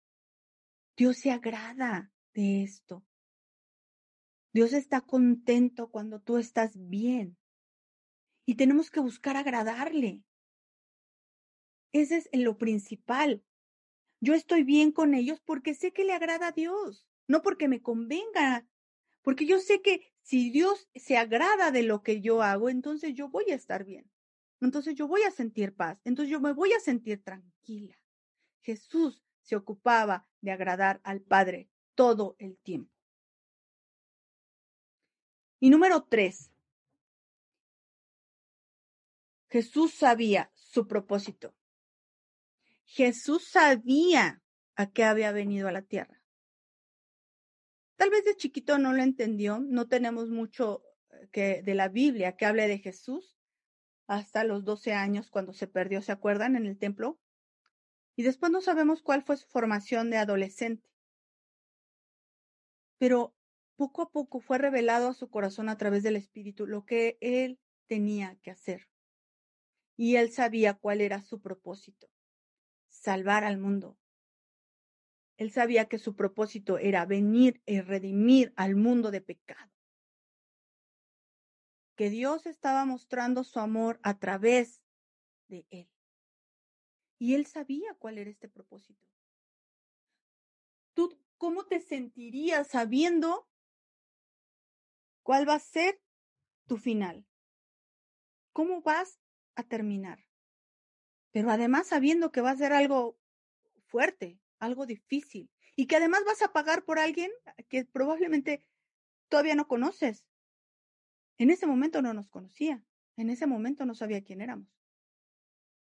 Dios 0.97 1.17
se 1.17 1.31
agrada 1.31 2.13
de 2.35 2.63
esto. 2.63 3.05
Dios 4.53 4.73
está 4.73 5.01
contento 5.01 5.91
cuando 5.91 6.21
tú 6.21 6.37
estás 6.37 6.73
bien. 6.77 7.39
Y 8.47 8.57
tenemos 8.57 8.91
que 8.91 9.01
buscar 9.01 9.37
agradarle. 9.37 10.23
Ese 11.93 12.19
es 12.19 12.29
lo 12.33 12.59
principal. 12.59 13.43
Yo 14.21 14.35
estoy 14.35 14.65
bien 14.65 14.93
con 14.93 15.15
ellos 15.15 15.41
porque 15.45 15.75
sé 15.75 15.93
que 15.93 16.05
le 16.05 16.13
agrada 16.13 16.49
a 16.49 16.53
Dios, 16.53 17.07
no 17.27 17.43
porque 17.43 17.69
me 17.69 17.81
convenga. 17.81 18.69
Porque 19.23 19.47
yo 19.47 19.59
sé 19.61 19.81
que 19.81 20.13
si 20.23 20.51
Dios 20.51 20.89
se 20.95 21.17
agrada 21.17 21.71
de 21.71 21.83
lo 21.83 22.03
que 22.03 22.21
yo 22.21 22.43
hago, 22.43 22.69
entonces 22.69 23.15
yo 23.15 23.29
voy 23.29 23.51
a 23.51 23.55
estar 23.55 23.85
bien. 23.85 24.11
Entonces 24.65 24.95
yo 24.95 25.07
voy 25.07 25.23
a 25.23 25.31
sentir 25.31 25.75
paz. 25.75 26.01
Entonces 26.05 26.31
yo 26.31 26.41
me 26.41 26.53
voy 26.53 26.73
a 26.73 26.81
sentir 26.81 27.23
tranquila. 27.23 27.99
Jesús 28.63 29.23
se 29.43 29.57
ocupaba 29.57 30.27
de 30.41 30.53
agradar 30.53 31.01
al 31.05 31.21
Padre 31.21 31.69
todo 31.95 32.35
el 32.39 32.57
tiempo. 32.59 32.91
Y 35.61 35.71
número 35.71 36.05
tres, 36.05 36.51
Jesús 39.49 39.95
sabía 39.95 40.51
su 40.55 40.87
propósito. 40.87 41.55
Jesús 42.87 43.49
sabía 43.49 44.43
a 44.77 44.91
qué 44.91 45.05
había 45.05 45.33
venido 45.33 45.69
a 45.69 45.73
la 45.73 45.83
tierra. 45.83 46.23
Tal 47.97 48.11
vez 48.11 48.25
de 48.25 48.37
chiquito 48.37 48.79
no 48.79 48.93
lo 48.93 49.03
entendió, 49.03 49.61
no 49.61 49.89
tenemos 49.89 50.31
mucho 50.31 50.83
eh, 51.11 51.29
que, 51.31 51.63
de 51.63 51.75
la 51.75 51.89
Biblia 51.89 52.37
que 52.37 52.47
hable 52.47 52.67
de 52.67 52.79
Jesús 52.79 53.35
hasta 54.07 54.45
los 54.45 54.65
12 54.65 54.93
años 54.93 55.31
cuando 55.31 55.53
se 55.53 55.67
perdió, 55.67 56.03
¿se 56.03 56.13
acuerdan? 56.13 56.57
En 56.57 56.67
el 56.67 56.79
templo. 56.79 57.19
Y 58.17 58.23
después 58.23 58.53
no 58.53 58.61
sabemos 58.61 59.03
cuál 59.03 59.23
fue 59.23 59.37
su 59.37 59.49
formación 59.49 60.11
de 60.11 60.19
adolescente. 60.19 60.89
Pero 62.99 63.35
poco 63.77 64.03
a 64.03 64.11
poco 64.11 64.41
fue 64.41 64.59
revelado 64.59 65.09
a 65.09 65.15
su 65.15 65.29
corazón 65.29 65.69
a 65.69 65.77
través 65.77 66.03
del 66.03 66.17
Espíritu 66.17 66.67
lo 66.67 66.85
que 66.85 67.19
él 67.21 67.59
tenía 67.87 68.37
que 68.43 68.51
hacer. 68.51 68.89
Y 69.97 70.17
él 70.17 70.33
sabía 70.33 70.75
cuál 70.75 71.01
era 71.01 71.23
su 71.23 71.41
propósito, 71.41 72.09
salvar 72.89 73.45
al 73.45 73.59
mundo. 73.59 73.97
Él 75.37 75.51
sabía 75.51 75.87
que 75.87 75.99
su 75.99 76.15
propósito 76.15 76.79
era 76.79 77.05
venir 77.07 77.61
y 77.67 77.81
redimir 77.81 78.53
al 78.57 78.77
mundo 78.77 79.11
de 79.11 79.21
pecado. 79.21 79.74
Que 81.97 82.11
Dios 82.11 82.47
estaba 82.47 82.85
mostrando 82.85 83.45
su 83.45 83.61
amor 83.61 84.01
a 84.03 84.19
través 84.19 84.83
de 85.49 85.67
él. 85.71 85.89
Y 87.19 87.35
él 87.35 87.47
sabía 87.47 87.95
cuál 87.99 88.19
era 88.19 88.31
este 88.31 88.49
propósito. 88.49 89.07
¿Tú 90.95 91.19
cómo 91.39 91.67
te 91.67 91.81
sentirías 91.81 92.69
sabiendo 92.69 93.49
¿Cuál 95.25 95.49
va 95.49 95.55
a 95.55 95.59
ser 95.59 95.99
tu 96.67 96.77
final? 96.77 97.27
¿Cómo 98.53 98.83
vas 98.83 99.19
a 99.57 99.63
terminar? 99.63 100.23
Pero 101.33 101.51
además 101.51 101.87
sabiendo 101.89 102.31
que 102.31 102.43
va 102.43 102.51
a 102.51 102.57
ser 102.57 102.75
algo 102.75 103.19
fuerte, 103.87 104.39
algo 104.59 104.85
difícil, 104.85 105.51
y 105.77 105.87
que 105.87 105.97
además 105.97 106.25
vas 106.27 106.43
a 106.43 106.53
pagar 106.53 106.85
por 106.85 106.99
alguien 106.99 107.33
que 107.71 107.87
probablemente 107.87 108.63
todavía 109.31 109.55
no 109.55 109.67
conoces. 109.67 110.27
En 111.39 111.51
ese 111.51 111.67
momento 111.67 112.03
no 112.03 112.15
nos 112.15 112.29
conocía, 112.29 112.85
en 113.17 113.31
ese 113.31 113.47
momento 113.47 113.85
no 113.85 113.95
sabía 113.95 114.23
quién 114.23 114.41
éramos. 114.41 114.69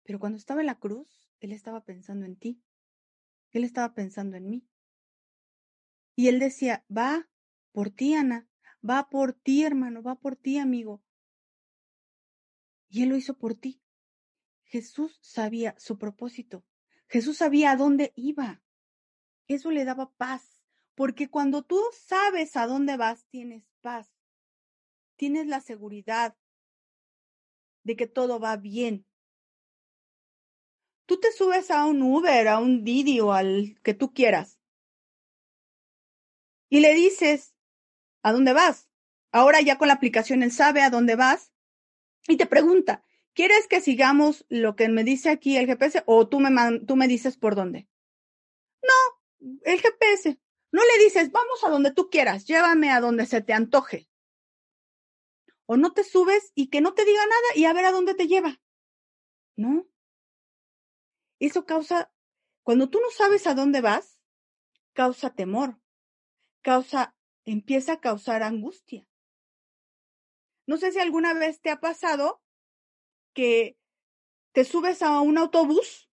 Pero 0.05 0.19
cuando 0.19 0.39
estaba 0.39 0.61
en 0.61 0.67
la 0.67 0.79
cruz, 0.79 1.31
Él 1.41 1.53
estaba 1.53 1.85
pensando 1.85 2.27
en 2.27 2.37
ti, 2.37 2.63
Él 3.51 3.65
estaba 3.65 3.95
pensando 3.95 4.37
en 4.37 4.49
mí. 4.49 4.67
Y 6.15 6.29
Él 6.29 6.39
decía, 6.39 6.85
va 6.89 7.29
por 7.73 7.91
ti, 7.91 8.15
Ana, 8.15 8.49
Va 8.89 9.09
por 9.09 9.33
ti, 9.33 9.65
hermano, 9.65 10.03
va 10.03 10.15
por 10.15 10.37
ti, 10.37 10.59
amigo. 10.59 11.03
Y 12.89 13.03
Él 13.03 13.09
lo 13.09 13.17
hizo 13.17 13.37
por 13.37 13.55
ti. 13.55 13.83
Jesús 14.65 15.19
sabía 15.23 15.75
su 15.79 15.99
propósito. 15.99 16.65
Jesús 17.09 17.39
sabía 17.39 17.73
a 17.73 17.77
dónde 17.77 18.13
iba. 18.15 18.63
Eso 19.49 19.71
le 19.71 19.85
daba 19.85 20.13
paz, 20.17 20.63
porque 20.95 21.29
cuando 21.29 21.63
tú 21.63 21.81
sabes 21.93 22.57
a 22.57 22.67
dónde 22.67 22.97
vas, 22.97 23.27
tienes 23.27 23.65
paz. 23.81 24.16
Tienes 25.17 25.47
la 25.47 25.61
seguridad 25.61 26.37
de 27.85 27.97
que 27.97 28.07
todo 28.07 28.39
va 28.41 28.57
bien. 28.57 29.07
Tú 31.07 31.19
te 31.21 31.33
subes 31.33 31.71
a 31.71 31.85
un 31.85 32.03
Uber, 32.03 32.49
a 32.49 32.59
un 32.59 32.85
Didi 32.85 33.21
o 33.21 33.33
al 33.33 33.81
que 33.83 33.95
tú 33.95 34.13
quieras. 34.13 34.59
Y 36.69 36.81
le 36.81 36.95
dices, 36.95 37.57
¿A 38.27 38.33
dónde 38.33 38.53
vas? 38.53 38.89
Ahora 39.31 39.61
ya 39.61 39.79
con 39.79 39.87
la 39.87 39.95
aplicación 39.95 40.43
él 40.43 40.51
sabe 40.51 40.83
a 40.83 40.91
dónde 40.91 41.15
vas 41.15 41.53
y 42.27 42.37
te 42.37 42.47
pregunta, 42.47 43.05
¿quieres 43.35 43.69
que 43.69 43.81
sigamos 43.81 44.45
lo 44.49 44.75
que 44.75 44.89
me 44.89 45.05
dice 45.05 45.31
aquí 45.31 45.57
el 45.57 45.67
GPS 45.67 46.03
o 46.07 46.27
tú 46.27 46.41
me, 46.41 46.51
tú 46.81 46.97
me 46.97 47.07
dices 47.07 47.37
por 47.37 47.55
dónde? 47.55 47.87
No, 48.83 49.49
el 49.63 49.81
GPS. 49.81 50.41
No 50.73 50.83
le 50.83 51.05
dices, 51.05 51.31
vamos 51.31 51.63
a 51.63 51.71
donde 51.71 51.93
tú 51.93 52.11
quieras, 52.11 52.47
llévame 52.47 52.91
a 52.91 53.01
donde 53.01 53.27
se 53.27 53.43
te 53.43 53.53
antoje. 53.53 54.09
O 55.67 55.77
no 55.77 55.93
te 55.93 56.05
subes 56.05 56.53
y 56.55 56.69
que 56.69 56.81
no 56.81 56.95
te 56.95 57.05
diga 57.05 57.25
nada 57.27 57.49
y 57.55 57.65
a 57.65 57.73
ver 57.73 57.85
a 57.85 57.93
dónde 57.93 58.15
te 58.15 58.27
lleva. 58.27 58.61
No. 59.57 59.87
eso 61.39 61.65
causa, 61.65 62.13
cuando 62.63 62.91
tú 62.91 63.01
no 63.01 63.11
sabes 63.11 63.47
a 63.47 63.55
dónde 63.55 63.81
vas, 63.81 64.21
causa 64.93 65.35
temor, 65.35 65.81
causa, 66.63 67.17
empieza 67.45 67.95
a 67.95 68.01
causar 68.01 68.43
angustia. 68.43 69.09
No 70.67 70.77
sé 70.77 70.93
si 70.93 70.99
alguna 70.99 71.33
vez 71.33 71.61
te 71.61 71.71
ha 71.71 71.81
pasado 71.81 72.43
que 73.35 73.79
te 74.53 74.65
subes 74.65 75.03
a 75.03 75.21
un 75.21 75.39
autobús 75.39 76.11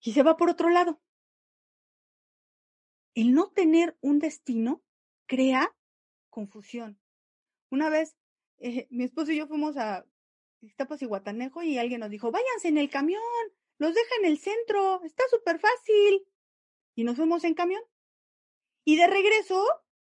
y 0.00 0.12
se 0.12 0.22
va 0.22 0.36
por 0.36 0.48
otro 0.48 0.70
lado. 0.70 1.00
El 3.14 3.34
no 3.34 3.50
tener 3.50 3.98
un 4.00 4.18
destino 4.20 4.82
crea 5.26 5.76
confusión. 6.30 6.98
Una 7.70 7.90
vez, 7.90 8.16
eh, 8.58 8.86
mi 8.90 9.04
esposo 9.04 9.32
y 9.32 9.36
yo 9.36 9.46
fuimos 9.46 9.76
a 9.76 10.04
Iztapas 10.60 11.02
y 11.02 11.06
Guatanejo 11.06 11.62
y 11.62 11.78
alguien 11.78 12.00
nos 12.00 12.10
dijo, 12.10 12.30
váyanse 12.30 12.68
en 12.68 12.78
el 12.78 12.90
camión, 12.90 13.22
los 13.78 13.94
deja 13.94 14.14
en 14.20 14.26
el 14.26 14.38
centro, 14.38 15.02
está 15.04 15.24
súper 15.30 15.58
fácil. 15.58 16.26
Y 16.94 17.04
nos 17.04 17.16
fuimos 17.16 17.44
en 17.44 17.54
camión. 17.54 17.82
Y 18.84 18.96
de 18.96 19.06
regreso, 19.06 19.64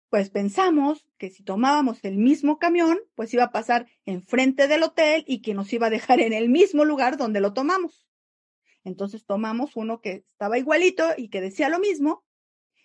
pues 0.09 0.31
pensamos 0.31 1.07
que 1.18 1.31
si 1.31 1.42
tomábamos 1.42 2.05
el 2.05 2.16
mismo 2.16 2.59
camión, 2.59 2.98
pues 3.14 3.33
iba 3.35 3.44
a 3.44 3.50
pasar 3.50 3.88
enfrente 4.05 4.68
del 4.68 4.83
hotel 4.83 5.24
y 5.26 5.42
que 5.42 5.55
nos 5.55 5.72
iba 5.72 5.88
a 5.88 5.90
dejar 5.90 6.20
en 6.20 6.33
el 6.33 6.48
mismo 6.48 6.85
lugar 6.85 7.16
donde 7.16 7.40
lo 7.40 7.52
tomamos. 7.52 8.07
Entonces 8.85 9.26
tomamos 9.26 9.74
uno 9.74 10.00
que 10.00 10.24
estaba 10.29 10.59
igualito 10.59 11.09
y 11.16 11.29
que 11.29 11.40
decía 11.40 11.68
lo 11.68 11.81
mismo 11.81 12.24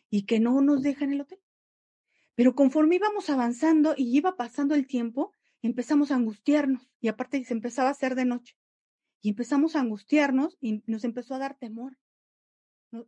y 0.09 0.25
que 0.25 0.39
no 0.39 0.61
nos 0.61 0.81
deja 0.81 1.05
en 1.05 1.13
el 1.13 1.21
hotel. 1.21 1.39
Pero 2.35 2.55
conforme 2.55 2.95
íbamos 2.95 3.29
avanzando 3.29 3.93
y 3.97 4.15
iba 4.15 4.35
pasando 4.35 4.75
el 4.75 4.87
tiempo, 4.87 5.33
empezamos 5.61 6.11
a 6.11 6.15
angustiarnos 6.15 6.89
y 6.99 7.07
aparte 7.07 7.43
se 7.43 7.53
empezaba 7.53 7.89
a 7.89 7.93
hacer 7.93 8.15
de 8.15 8.25
noche. 8.25 8.55
Y 9.21 9.29
empezamos 9.29 9.75
a 9.75 9.81
angustiarnos 9.81 10.57
y 10.61 10.83
nos 10.87 11.03
empezó 11.03 11.35
a 11.35 11.39
dar 11.39 11.57
temor. 11.57 11.97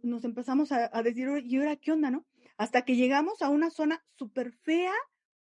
Nos, 0.02 0.24
empezamos 0.24 0.72
a, 0.72 0.90
a 0.94 1.04
decir, 1.04 1.28
¿y 1.44 1.58
ahora 1.58 1.76
qué 1.76 1.92
onda, 1.92 2.10
no? 2.10 2.26
hasta 2.58 2.84
que 2.86 2.96
llegamos 2.96 3.42
a 3.42 3.50
una 3.50 3.70
zona 3.70 4.04
súper 4.16 4.52
fea, 4.52 4.94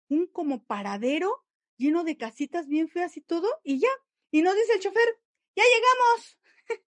un 0.07 0.27
como 0.27 0.63
paradero 0.63 1.45
lleno 1.77 2.03
de 2.03 2.17
casitas 2.17 2.67
bien 2.67 2.89
feas 2.89 3.17
y 3.17 3.21
todo, 3.21 3.47
y 3.63 3.79
ya. 3.79 3.89
Y 4.29 4.41
nos 4.41 4.55
dice 4.55 4.73
el 4.73 4.79
chofer, 4.79 5.19
ya 5.55 5.63
llegamos. 5.63 6.37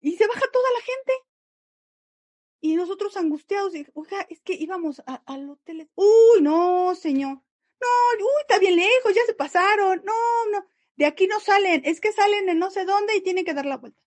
y 0.00 0.16
se 0.16 0.26
baja 0.26 0.44
toda 0.52 0.70
la 0.70 0.80
gente. 0.80 1.12
Y 2.60 2.74
nosotros 2.76 3.16
angustiados, 3.16 3.74
y, 3.74 3.86
oiga, 3.94 4.26
es 4.30 4.40
que 4.40 4.54
íbamos 4.54 5.02
al 5.06 5.50
hotel. 5.50 5.90
Uy, 5.94 6.40
no, 6.42 6.94
señor. 6.94 7.42
No, 7.80 7.88
uy, 8.18 8.40
está 8.40 8.58
bien 8.58 8.76
lejos, 8.76 9.14
ya 9.14 9.22
se 9.26 9.34
pasaron. 9.34 10.02
No, 10.04 10.12
no, 10.52 10.64
de 10.96 11.06
aquí 11.06 11.26
no 11.26 11.40
salen, 11.40 11.82
es 11.84 12.00
que 12.00 12.12
salen 12.12 12.48
en 12.48 12.58
no 12.58 12.70
sé 12.70 12.84
dónde 12.84 13.16
y 13.16 13.20
tienen 13.20 13.44
que 13.44 13.54
dar 13.54 13.66
la 13.66 13.76
vuelta. 13.76 14.00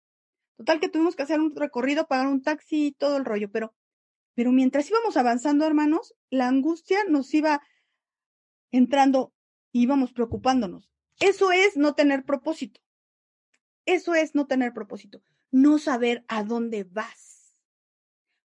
Total 0.58 0.80
que 0.80 0.90
tuvimos 0.90 1.16
que 1.16 1.24
hacer 1.24 1.40
un 1.40 1.56
recorrido, 1.56 2.08
pagar 2.08 2.28
un 2.28 2.42
taxi 2.42 2.88
y 2.88 2.92
todo 2.92 3.18
el 3.18 3.26
rollo, 3.26 3.50
pero 3.52 3.74
pero 4.40 4.54
mientras 4.54 4.90
íbamos 4.90 5.18
avanzando, 5.18 5.66
hermanos, 5.66 6.16
la 6.30 6.48
angustia 6.48 7.04
nos 7.10 7.34
iba 7.34 7.62
entrando 8.72 9.34
y 9.74 9.82
íbamos 9.82 10.14
preocupándonos. 10.14 10.90
Eso 11.20 11.52
es 11.52 11.76
no 11.76 11.94
tener 11.94 12.24
propósito. 12.24 12.80
Eso 13.86 14.16
es 14.16 14.36
no 14.36 14.48
tener 14.48 14.74
propósito. 14.74 15.22
No 15.52 15.78
saber 15.78 16.24
a 16.30 16.46
dónde 16.46 16.86
vas. 16.86 17.29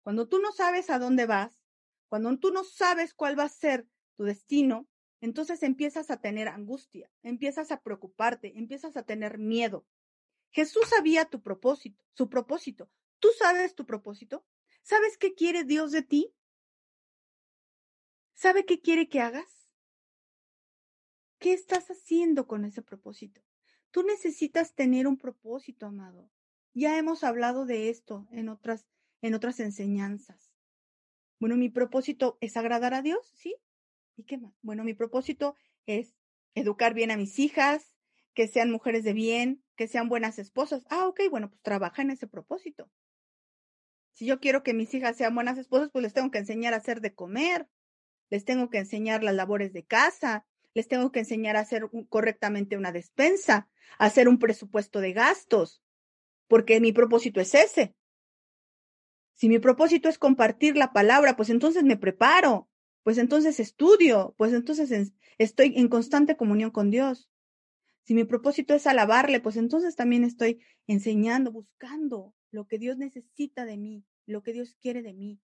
Cuando 0.03 0.27
tú 0.27 0.39
no 0.39 0.51
sabes 0.51 0.89
a 0.89 0.99
dónde 0.99 1.25
vas, 1.25 1.61
cuando 2.09 2.37
tú 2.37 2.51
no 2.51 2.63
sabes 2.63 3.13
cuál 3.13 3.37
va 3.37 3.43
a 3.43 3.49
ser 3.49 3.87
tu 4.15 4.23
destino, 4.23 4.87
entonces 5.21 5.63
empiezas 5.63 6.09
a 6.09 6.17
tener 6.19 6.47
angustia, 6.47 7.11
empiezas 7.21 7.71
a 7.71 7.81
preocuparte, 7.81 8.57
empiezas 8.57 8.97
a 8.97 9.03
tener 9.03 9.37
miedo. 9.37 9.85
Jesús 10.49 10.89
sabía 10.89 11.25
tu 11.25 11.41
propósito, 11.41 12.03
su 12.13 12.27
propósito. 12.29 12.89
¿Tú 13.19 13.29
sabes 13.37 13.75
tu 13.75 13.85
propósito? 13.85 14.45
¿Sabes 14.81 15.17
qué 15.17 15.33
quiere 15.35 15.63
Dios 15.63 15.91
de 15.91 16.01
ti? 16.01 16.33
¿Sabe 18.33 18.65
qué 18.65 18.81
quiere 18.81 19.07
que 19.07 19.21
hagas? 19.21 19.69
¿Qué 21.37 21.53
estás 21.53 21.89
haciendo 21.89 22.47
con 22.47 22.65
ese 22.65 22.81
propósito? 22.81 23.41
Tú 23.91 24.03
necesitas 24.03 24.73
tener 24.73 25.07
un 25.07 25.17
propósito, 25.17 25.85
amado. 25.85 26.29
Ya 26.73 26.97
hemos 26.97 27.23
hablado 27.23 27.65
de 27.65 27.89
esto 27.89 28.27
en 28.31 28.49
otras, 28.49 28.87
en 29.21 29.33
otras 29.33 29.59
enseñanzas. 29.59 30.53
Bueno, 31.39 31.57
mi 31.57 31.69
propósito 31.69 32.37
es 32.41 32.57
agradar 32.57 32.93
a 32.93 33.01
Dios, 33.01 33.31
¿sí? 33.35 33.55
¿Y 34.15 34.23
qué 34.23 34.37
más? 34.37 34.53
Bueno, 34.61 34.83
mi 34.83 34.93
propósito 34.93 35.55
es 35.85 36.15
educar 36.53 36.93
bien 36.93 37.11
a 37.11 37.17
mis 37.17 37.39
hijas, 37.39 37.93
que 38.33 38.47
sean 38.47 38.71
mujeres 38.71 39.03
de 39.03 39.13
bien, 39.13 39.63
que 39.75 39.87
sean 39.87 40.09
buenas 40.09 40.39
esposas. 40.39 40.85
Ah, 40.89 41.07
ok, 41.07 41.21
bueno, 41.29 41.49
pues 41.49 41.61
trabaja 41.61 42.01
en 42.01 42.11
ese 42.11 42.27
propósito. 42.27 42.89
Si 44.13 44.25
yo 44.25 44.39
quiero 44.39 44.63
que 44.63 44.73
mis 44.73 44.93
hijas 44.93 45.17
sean 45.17 45.33
buenas 45.33 45.57
esposas, 45.57 45.89
pues 45.91 46.03
les 46.03 46.13
tengo 46.13 46.31
que 46.31 46.37
enseñar 46.37 46.73
a 46.73 46.77
hacer 46.77 47.01
de 47.01 47.13
comer, 47.13 47.67
les 48.29 48.45
tengo 48.45 48.69
que 48.69 48.77
enseñar 48.77 49.23
las 49.23 49.35
labores 49.35 49.73
de 49.73 49.83
casa, 49.83 50.45
les 50.73 50.87
tengo 50.87 51.11
que 51.11 51.19
enseñar 51.19 51.55
a 51.55 51.61
hacer 51.61 51.89
correctamente 52.09 52.77
una 52.77 52.91
despensa, 52.91 53.69
a 53.97 54.05
hacer 54.05 54.27
un 54.27 54.39
presupuesto 54.39 55.01
de 55.01 55.13
gastos, 55.13 55.81
porque 56.47 56.79
mi 56.79 56.91
propósito 56.91 57.41
es 57.41 57.53
ese. 57.55 57.95
Si 59.41 59.49
mi 59.49 59.57
propósito 59.57 60.07
es 60.07 60.19
compartir 60.19 60.77
la 60.77 60.93
palabra, 60.93 61.35
pues 61.35 61.49
entonces 61.49 61.83
me 61.83 61.97
preparo, 61.97 62.69
pues 63.01 63.17
entonces 63.17 63.59
estudio, 63.59 64.35
pues 64.37 64.53
entonces 64.53 65.13
estoy 65.39 65.73
en 65.77 65.87
constante 65.87 66.37
comunión 66.37 66.69
con 66.69 66.91
Dios. 66.91 67.27
Si 68.03 68.13
mi 68.13 68.23
propósito 68.23 68.75
es 68.75 68.85
alabarle, 68.85 69.39
pues 69.39 69.57
entonces 69.57 69.95
también 69.95 70.23
estoy 70.25 70.61
enseñando, 70.85 71.51
buscando 71.51 72.35
lo 72.51 72.67
que 72.67 72.77
Dios 72.77 72.97
necesita 72.97 73.65
de 73.65 73.77
mí, 73.77 74.05
lo 74.27 74.43
que 74.43 74.53
Dios 74.53 74.75
quiere 74.79 75.01
de 75.01 75.13
mí. 75.13 75.41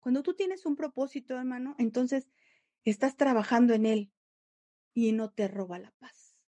Cuando 0.00 0.22
tú 0.22 0.32
tienes 0.32 0.64
un 0.64 0.74
propósito, 0.74 1.36
hermano, 1.36 1.74
entonces 1.78 2.30
estás 2.84 3.18
trabajando 3.18 3.74
en 3.74 3.84
él 3.84 4.12
y 4.94 5.12
no 5.12 5.30
te 5.30 5.46
roba 5.46 5.78
la 5.78 5.92
paz. 5.98 6.38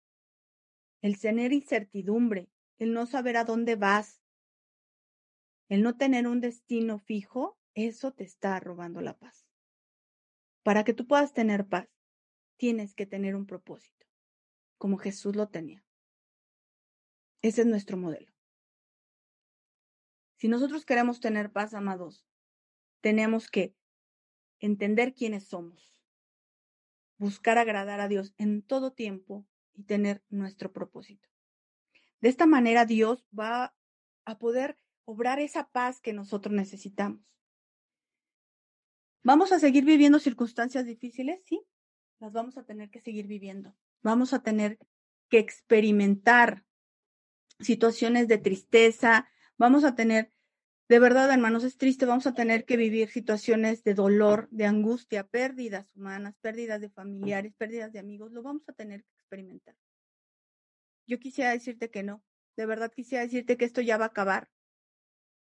El 1.03 1.20
tener 1.20 1.53
incertidumbre, 1.53 2.48
el 2.79 2.94
no 2.94 3.05
saber 3.05 3.37
a 3.37 3.44
dónde 3.44 3.77
vas, 3.77 4.22
el 5.68 5.83
no 5.83 5.96
tener 5.96 6.26
un 6.26 6.40
destino 6.40 6.98
fijo, 6.98 7.59
eso 7.74 8.12
te 8.12 8.24
está 8.24 8.59
robando 8.61 9.00
la 9.00 9.18
paz. 9.18 9.46
Para 10.62 10.85
que 10.85 10.94
tú 10.94 11.07
puedas 11.07 11.33
tener 11.33 11.66
paz, 11.66 11.88
tienes 12.57 12.94
que 12.94 13.07
tener 13.07 13.37
un 13.37 13.46
propósito, 13.46 14.07
como 14.78 14.98
Jesús 14.98 15.37
lo 15.37 15.48
tenía. 15.48 15.85
Ese 17.42 17.62
es 17.62 17.66
nuestro 17.66 17.96
modelo. 17.96 18.33
Si 20.37 20.48
nosotros 20.48 20.85
queremos 20.85 21.20
tener 21.20 21.52
paz, 21.52 21.74
amados, 21.74 22.26
tenemos 23.00 23.48
que 23.50 23.74
entender 24.61 25.14
quiénes 25.14 25.46
somos, 25.46 26.02
buscar 27.16 27.59
agradar 27.59 28.00
a 28.00 28.09
Dios 28.09 28.35
en 28.38 28.62
todo 28.62 28.92
tiempo 28.92 29.46
y 29.74 29.85
tener 29.85 30.24
nuestro 30.28 30.72
propósito. 30.72 31.28
De 32.20 32.28
esta 32.28 32.46
manera 32.46 32.85
Dios 32.85 33.26
va 33.37 33.76
a 34.24 34.38
poder 34.38 34.78
obrar 35.09 35.40
esa 35.40 35.71
paz 35.71 36.03
que 36.03 36.12
nosotros 36.12 36.55
necesitamos. 36.55 37.23
¿Vamos 39.23 39.53
a 39.53 39.59
seguir 39.59 39.87
viviendo 39.87 40.18
circunstancias 40.18 40.85
difíciles? 40.85 41.40
Sí, 41.47 41.64
las 42.21 42.35
vamos 42.35 42.59
a 42.59 42.64
tener 42.64 42.90
que 42.90 43.01
seguir 43.01 43.27
viviendo. 43.27 43.75
Vamos 44.03 44.35
a 44.35 44.42
tener 44.42 44.79
que 45.31 45.38
experimentar 45.38 46.66
situaciones 47.59 48.29
de 48.29 48.37
tristeza, 48.37 49.27
vamos 49.57 49.85
a 49.85 49.94
tener, 49.94 50.31
de 50.90 50.99
verdad, 50.99 51.33
hermanos, 51.33 51.64
es 51.64 51.79
triste, 51.79 52.05
vamos 52.05 52.27
a 52.27 52.35
tener 52.35 52.66
que 52.66 52.77
vivir 52.77 53.09
situaciones 53.09 53.83
de 53.85 53.94
dolor, 53.94 54.47
de 54.51 54.66
angustia, 54.66 55.27
pérdidas 55.27 55.90
humanas, 55.97 56.37
pérdidas 56.42 56.83
de 56.83 56.90
familiares, 56.90 57.55
pérdidas 57.55 57.94
de 57.94 57.99
amigos, 57.99 58.31
lo 58.33 58.42
vamos 58.42 58.68
a 58.68 58.75
tener 58.75 59.05
que 59.05 59.14
experimentar. 59.14 59.75
Yo 61.07 61.18
quisiera 61.18 61.53
decirte 61.53 61.90
que 61.90 62.03
no, 62.03 62.23
de 62.59 62.67
verdad 62.67 62.92
quisiera 62.92 63.25
decirte 63.25 63.56
que 63.56 63.65
esto 63.65 63.81
ya 63.81 63.96
va 63.96 64.04
a 64.04 64.09
acabar, 64.09 64.50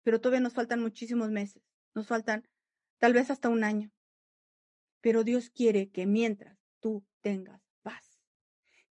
pero 0.06 0.22
todavía 0.22 0.40
nos 0.40 0.54
faltan 0.54 0.80
muchísimos 0.80 1.32
meses, 1.32 1.64
nos 1.96 2.06
faltan 2.06 2.48
tal 3.00 3.14
vez 3.14 3.32
hasta 3.32 3.50
un 3.50 3.64
año. 3.64 3.92
Pero 5.02 5.24
Dios 5.24 5.50
quiere 5.50 5.90
que 5.90 6.06
mientras 6.06 6.58
tú 6.80 7.04
tengas 7.22 7.62
paz, 7.82 8.22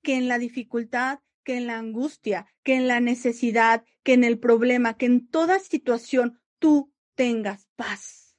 que 0.03 0.17
en 0.17 0.27
la 0.27 0.39
dificultad 0.39 1.21
que 1.45 1.59
en 1.59 1.67
la 1.67 1.79
angustia, 1.79 2.47
que 2.62 2.75
en 2.75 2.89
la 2.89 2.99
necesidad, 2.99 3.85
que 4.03 4.15
en 4.15 4.25
el 4.25 4.41
problema, 4.41 4.97
que 4.97 5.07
en 5.07 5.29
toda 5.29 5.59
situación 5.61 6.41
tú 6.59 6.93
tengas 7.15 7.69
paz. 7.77 8.35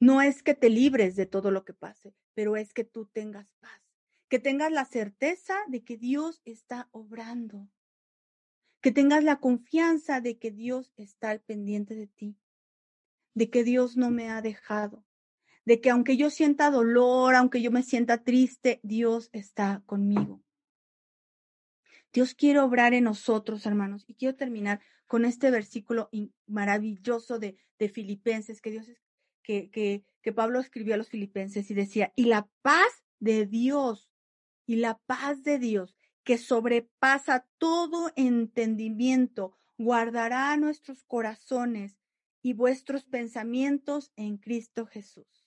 No 0.00 0.20
es 0.20 0.42
que 0.42 0.54
te 0.54 0.70
libres 0.70 1.14
de 1.14 1.26
todo 1.26 1.52
lo 1.52 1.64
que 1.64 1.74
pase, 1.74 2.14
pero 2.34 2.56
es 2.56 2.72
que 2.72 2.82
tú 2.84 3.06
tengas 3.06 3.46
paz, 3.60 3.82
que 4.28 4.40
tengas 4.40 4.72
la 4.72 4.84
certeza 4.84 5.54
de 5.68 5.84
que 5.84 5.96
Dios 5.96 6.40
está 6.44 6.88
obrando, 6.90 7.68
que 8.82 8.92
tengas 8.92 9.24
la 9.24 9.38
confianza 9.38 10.20
de 10.20 10.36
que 10.38 10.50
Dios 10.50 10.92
está 10.96 11.30
al 11.30 11.40
pendiente 11.40 11.94
de 11.94 12.08
ti, 12.08 12.36
de 13.34 13.48
que 13.48 13.64
Dios 13.64 13.96
no 13.96 14.10
me 14.10 14.28
ha 14.28 14.42
dejado, 14.42 15.04
de 15.64 15.80
que 15.80 15.88
aunque 15.88 16.16
yo 16.16 16.28
sienta 16.28 16.70
dolor, 16.70 17.34
aunque 17.34 17.62
yo 17.62 17.70
me 17.70 17.84
sienta 17.84 18.22
triste, 18.24 18.80
Dios 18.82 19.30
está 19.32 19.82
conmigo. 19.86 20.42
Dios 22.12 22.34
quiere 22.34 22.58
obrar 22.58 22.92
en 22.92 23.04
nosotros, 23.04 23.64
hermanos. 23.64 24.04
Y 24.06 24.14
quiero 24.14 24.36
terminar 24.36 24.80
con 25.06 25.24
este 25.24 25.50
versículo 25.50 26.10
maravilloso 26.46 27.38
de, 27.38 27.56
Filipenses, 27.88 28.60
que 28.60 28.70
Dios 28.70 28.86
que 30.22 30.32
Pablo 30.32 30.60
escribió 30.60 30.94
a 30.94 30.96
los 30.96 31.08
filipenses 31.08 31.68
y 31.70 31.74
decía, 31.74 32.12
y 32.14 32.26
la 32.26 32.48
paz 32.62 33.04
de 33.18 33.44
Dios, 33.44 34.08
y 34.66 34.76
la 34.76 34.98
paz 35.06 35.42
de 35.42 35.58
Dios, 35.58 35.96
que 36.24 36.38
sobrepasa 36.38 37.46
todo 37.58 38.10
entendimiento, 38.16 39.58
guardará 39.78 40.56
nuestros 40.56 41.02
corazones 41.04 41.98
y 42.42 42.54
vuestros 42.54 43.04
pensamientos 43.04 44.12
en 44.16 44.36
Cristo 44.36 44.86
Jesús. 44.86 45.46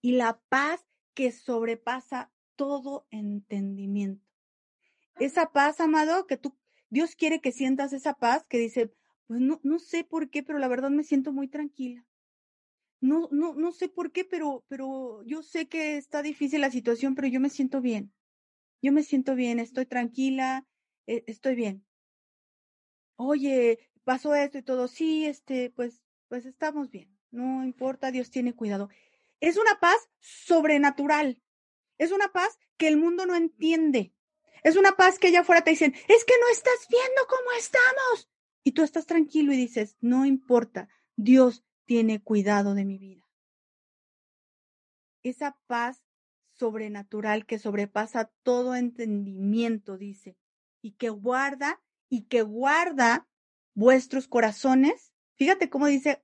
Y 0.00 0.12
la 0.12 0.40
paz 0.48 0.86
que 1.14 1.32
sobrepasa 1.32 2.32
todo 2.56 3.06
entendimiento. 3.10 4.26
Esa 5.18 5.52
paz, 5.52 5.80
amado, 5.80 6.26
que 6.26 6.36
tú, 6.36 6.56
Dios 6.88 7.14
quiere 7.14 7.40
que 7.40 7.52
sientas 7.52 7.92
esa 7.92 8.14
paz 8.14 8.44
que 8.48 8.58
dice, 8.58 8.92
pues 9.26 9.40
no, 9.40 9.60
no 9.62 9.78
sé 9.78 10.04
por 10.04 10.30
qué, 10.30 10.42
pero 10.42 10.58
la 10.58 10.68
verdad 10.68 10.90
me 10.90 11.04
siento 11.04 11.32
muy 11.32 11.48
tranquila. 11.48 12.06
No, 13.00 13.28
no, 13.30 13.54
no 13.54 13.72
sé 13.72 13.88
por 13.88 14.12
qué, 14.12 14.24
pero, 14.24 14.64
pero 14.68 15.22
yo 15.24 15.42
sé 15.42 15.68
que 15.68 15.96
está 15.96 16.22
difícil 16.22 16.60
la 16.60 16.70
situación, 16.70 17.14
pero 17.14 17.28
yo 17.28 17.40
me 17.40 17.50
siento 17.50 17.80
bien. 17.80 18.12
Yo 18.82 18.92
me 18.92 19.02
siento 19.02 19.34
bien, 19.34 19.58
estoy 19.58 19.86
tranquila, 19.86 20.66
e, 21.06 21.24
estoy 21.26 21.54
bien. 21.54 21.84
Oye, 23.16 23.78
pasó 24.04 24.34
esto 24.34 24.58
y 24.58 24.62
todo, 24.62 24.88
sí, 24.88 25.26
este, 25.26 25.70
pues, 25.70 26.02
pues 26.28 26.46
estamos 26.46 26.90
bien. 26.90 27.14
No 27.30 27.64
importa, 27.64 28.10
Dios 28.10 28.30
tiene 28.30 28.54
cuidado. 28.54 28.88
Es 29.40 29.56
una 29.56 29.78
paz 29.80 30.10
sobrenatural. 30.20 31.40
Es 31.98 32.12
una 32.12 32.28
paz 32.32 32.58
que 32.76 32.88
el 32.88 32.96
mundo 32.96 33.26
no 33.26 33.34
entiende. 33.34 34.14
Es 34.62 34.76
una 34.76 34.92
paz 34.92 35.18
que 35.18 35.28
allá 35.28 35.40
afuera 35.40 35.62
te 35.62 35.70
dicen, 35.70 35.94
es 36.08 36.24
que 36.24 36.34
no 36.40 36.48
estás 36.50 36.86
viendo 36.88 37.22
cómo 37.28 37.52
estamos. 37.58 38.30
Y 38.64 38.72
tú 38.72 38.82
estás 38.82 39.06
tranquilo 39.06 39.52
y 39.52 39.56
dices, 39.56 39.96
no 40.00 40.26
importa, 40.26 40.88
Dios 41.16 41.64
tiene 41.86 42.22
cuidado 42.22 42.74
de 42.74 42.84
mi 42.84 42.98
vida. 42.98 43.26
Esa 45.22 45.58
paz 45.66 46.02
sobrenatural 46.60 47.46
que 47.46 47.58
sobrepasa 47.58 48.30
todo 48.42 48.76
entendimiento, 48.76 49.96
dice, 49.96 50.36
y 50.82 50.92
que 50.92 51.08
guarda 51.08 51.80
y 52.10 52.24
que 52.24 52.42
guarda 52.42 53.26
vuestros 53.74 54.28
corazones. 54.28 55.12
Fíjate 55.36 55.70
cómo 55.70 55.86
dice, 55.86 56.22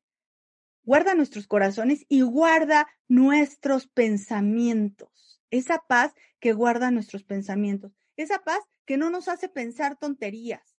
guarda 0.84 1.14
nuestros 1.14 1.46
corazones 1.46 2.04
y 2.08 2.20
guarda 2.20 2.86
nuestros 3.08 3.86
pensamientos. 3.86 5.40
Esa 5.50 5.82
paz 5.88 6.12
que 6.38 6.52
guarda 6.52 6.90
nuestros 6.90 7.24
pensamientos. 7.24 7.96
Esa 8.16 8.44
paz 8.44 8.60
que 8.84 8.98
no 8.98 9.08
nos 9.08 9.28
hace 9.28 9.48
pensar 9.48 9.96
tonterías, 9.96 10.76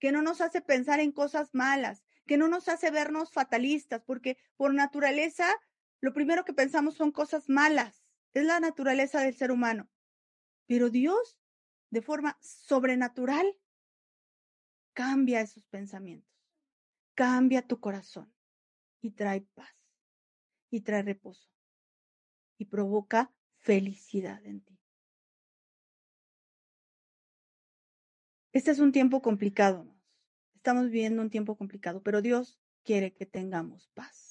que 0.00 0.10
no 0.10 0.20
nos 0.20 0.40
hace 0.40 0.60
pensar 0.60 0.98
en 0.98 1.12
cosas 1.12 1.54
malas, 1.54 2.02
que 2.26 2.38
no 2.38 2.48
nos 2.48 2.68
hace 2.68 2.90
vernos 2.90 3.30
fatalistas, 3.30 4.02
porque 4.04 4.36
por 4.56 4.74
naturaleza 4.74 5.46
lo 6.00 6.12
primero 6.12 6.44
que 6.44 6.52
pensamos 6.52 6.94
son 6.96 7.12
cosas 7.12 7.48
malas. 7.48 8.05
Es 8.36 8.44
la 8.44 8.60
naturaleza 8.60 9.22
del 9.22 9.34
ser 9.34 9.50
humano. 9.50 9.88
Pero 10.66 10.90
Dios, 10.90 11.38
de 11.88 12.02
forma 12.02 12.36
sobrenatural, 12.42 13.46
cambia 14.92 15.40
esos 15.40 15.64
pensamientos, 15.64 16.30
cambia 17.14 17.66
tu 17.66 17.80
corazón 17.80 18.30
y 19.00 19.12
trae 19.12 19.40
paz 19.40 19.74
y 20.68 20.82
trae 20.82 21.00
reposo 21.02 21.48
y 22.58 22.66
provoca 22.66 23.32
felicidad 23.56 24.44
en 24.44 24.60
ti. 24.60 24.78
Este 28.52 28.70
es 28.70 28.80
un 28.80 28.92
tiempo 28.92 29.22
complicado, 29.22 29.96
Estamos 30.56 30.90
viviendo 30.90 31.22
un 31.22 31.30
tiempo 31.30 31.56
complicado, 31.56 32.02
pero 32.02 32.20
Dios 32.20 32.60
quiere 32.84 33.14
que 33.14 33.24
tengamos 33.24 33.88
paz. 33.94 34.25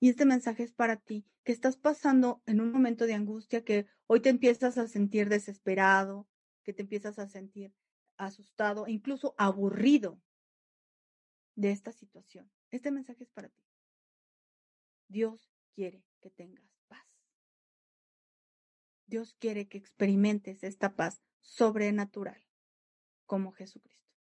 Y 0.00 0.10
este 0.10 0.24
mensaje 0.24 0.62
es 0.62 0.72
para 0.72 0.96
ti, 0.96 1.26
que 1.44 1.52
estás 1.52 1.76
pasando 1.76 2.42
en 2.46 2.60
un 2.60 2.70
momento 2.70 3.06
de 3.06 3.14
angustia, 3.14 3.64
que 3.64 3.86
hoy 4.06 4.20
te 4.20 4.28
empiezas 4.28 4.78
a 4.78 4.86
sentir 4.86 5.28
desesperado, 5.28 6.28
que 6.62 6.72
te 6.72 6.82
empiezas 6.82 7.18
a 7.18 7.28
sentir 7.28 7.74
asustado 8.16 8.86
e 8.86 8.92
incluso 8.92 9.34
aburrido 9.38 10.20
de 11.56 11.72
esta 11.72 11.92
situación. 11.92 12.50
Este 12.70 12.90
mensaje 12.90 13.24
es 13.24 13.30
para 13.30 13.48
ti. 13.48 13.64
Dios 15.08 15.50
quiere 15.74 16.04
que 16.20 16.30
tengas 16.30 16.70
paz. 16.86 17.06
Dios 19.06 19.34
quiere 19.38 19.66
que 19.66 19.78
experimentes 19.78 20.62
esta 20.62 20.94
paz 20.94 21.22
sobrenatural 21.40 22.40
como 23.26 23.52
Jesucristo. 23.52 24.12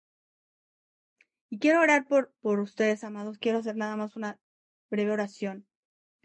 Y 1.50 1.60
quiero 1.60 1.82
orar 1.82 2.08
por, 2.08 2.34
por 2.42 2.60
ustedes, 2.60 3.04
amados. 3.04 3.38
Quiero 3.38 3.60
hacer 3.60 3.76
nada 3.76 3.96
más 3.96 4.16
una 4.16 4.40
breve 4.90 5.12
oración, 5.12 5.67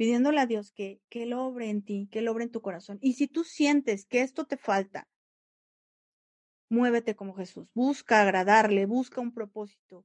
pidiéndole 0.03 0.41
a 0.41 0.47
Dios 0.47 0.73
que, 0.73 1.01
que 1.09 1.23
Él 1.23 1.33
obre 1.33 1.71
en 1.71 1.85
ti, 1.85 2.09
que 2.11 2.19
Él 2.19 2.27
obre 2.27 2.43
en 2.43 2.51
tu 2.51 2.61
corazón. 2.61 2.99
Y 3.01 3.13
si 3.13 3.29
tú 3.29 3.45
sientes 3.45 4.05
que 4.05 4.23
esto 4.23 4.49
te 4.49 4.57
falta, 4.57 5.09
muévete 6.69 7.15
como 7.15 7.35
Jesús. 7.35 7.71
Busca 7.73 8.21
agradarle, 8.21 8.85
busca 8.87 9.21
un 9.21 9.33
propósito. 9.33 10.05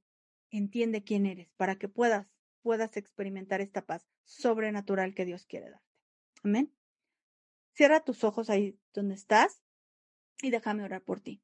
Entiende 0.51 1.03
quién 1.03 1.25
eres 1.25 1.51
para 1.53 1.79
que 1.79 1.89
puedas, 1.89 2.27
puedas 2.61 2.95
experimentar 2.95 3.59
esta 3.59 3.87
paz 3.87 4.07
sobrenatural 4.23 5.15
que 5.15 5.25
Dios 5.25 5.47
quiere 5.47 5.71
darte. 5.71 5.87
Amén. 6.43 6.71
Cierra 7.73 8.01
tus 8.01 8.23
ojos 8.23 8.51
ahí 8.51 8.79
donde 8.93 9.15
estás 9.15 9.63
y 10.43 10.51
déjame 10.51 10.83
orar 10.83 11.01
por 11.01 11.21
ti. 11.21 11.41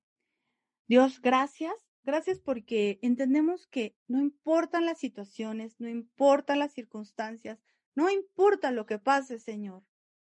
Dios, 0.86 1.22
gracias 1.22 1.74
Gracias 2.06 2.38
porque 2.38 3.00
entendemos 3.02 3.66
que 3.68 3.96
no 4.10 4.20
importan 4.20 4.86
las 4.86 5.00
situaciones, 5.00 5.80
no 5.80 5.88
importan 5.88 6.60
las 6.60 6.74
circunstancias, 6.74 7.64
no 7.96 8.10
importa 8.10 8.72
lo 8.72 8.86
que 8.86 9.00
pase, 9.00 9.40
Señor. 9.40 9.84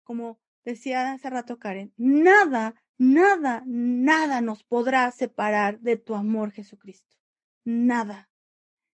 Como 0.03 0.39
decía 0.65 1.11
hace 1.11 1.29
rato 1.29 1.59
Karen, 1.59 1.93
nada, 1.97 2.75
nada, 2.97 3.63
nada 3.65 4.41
nos 4.41 4.63
podrá 4.63 5.09
separar 5.11 5.79
de 5.79 5.97
tu 5.97 6.15
amor, 6.15 6.51
Jesucristo. 6.51 7.17
Nada. 7.65 8.29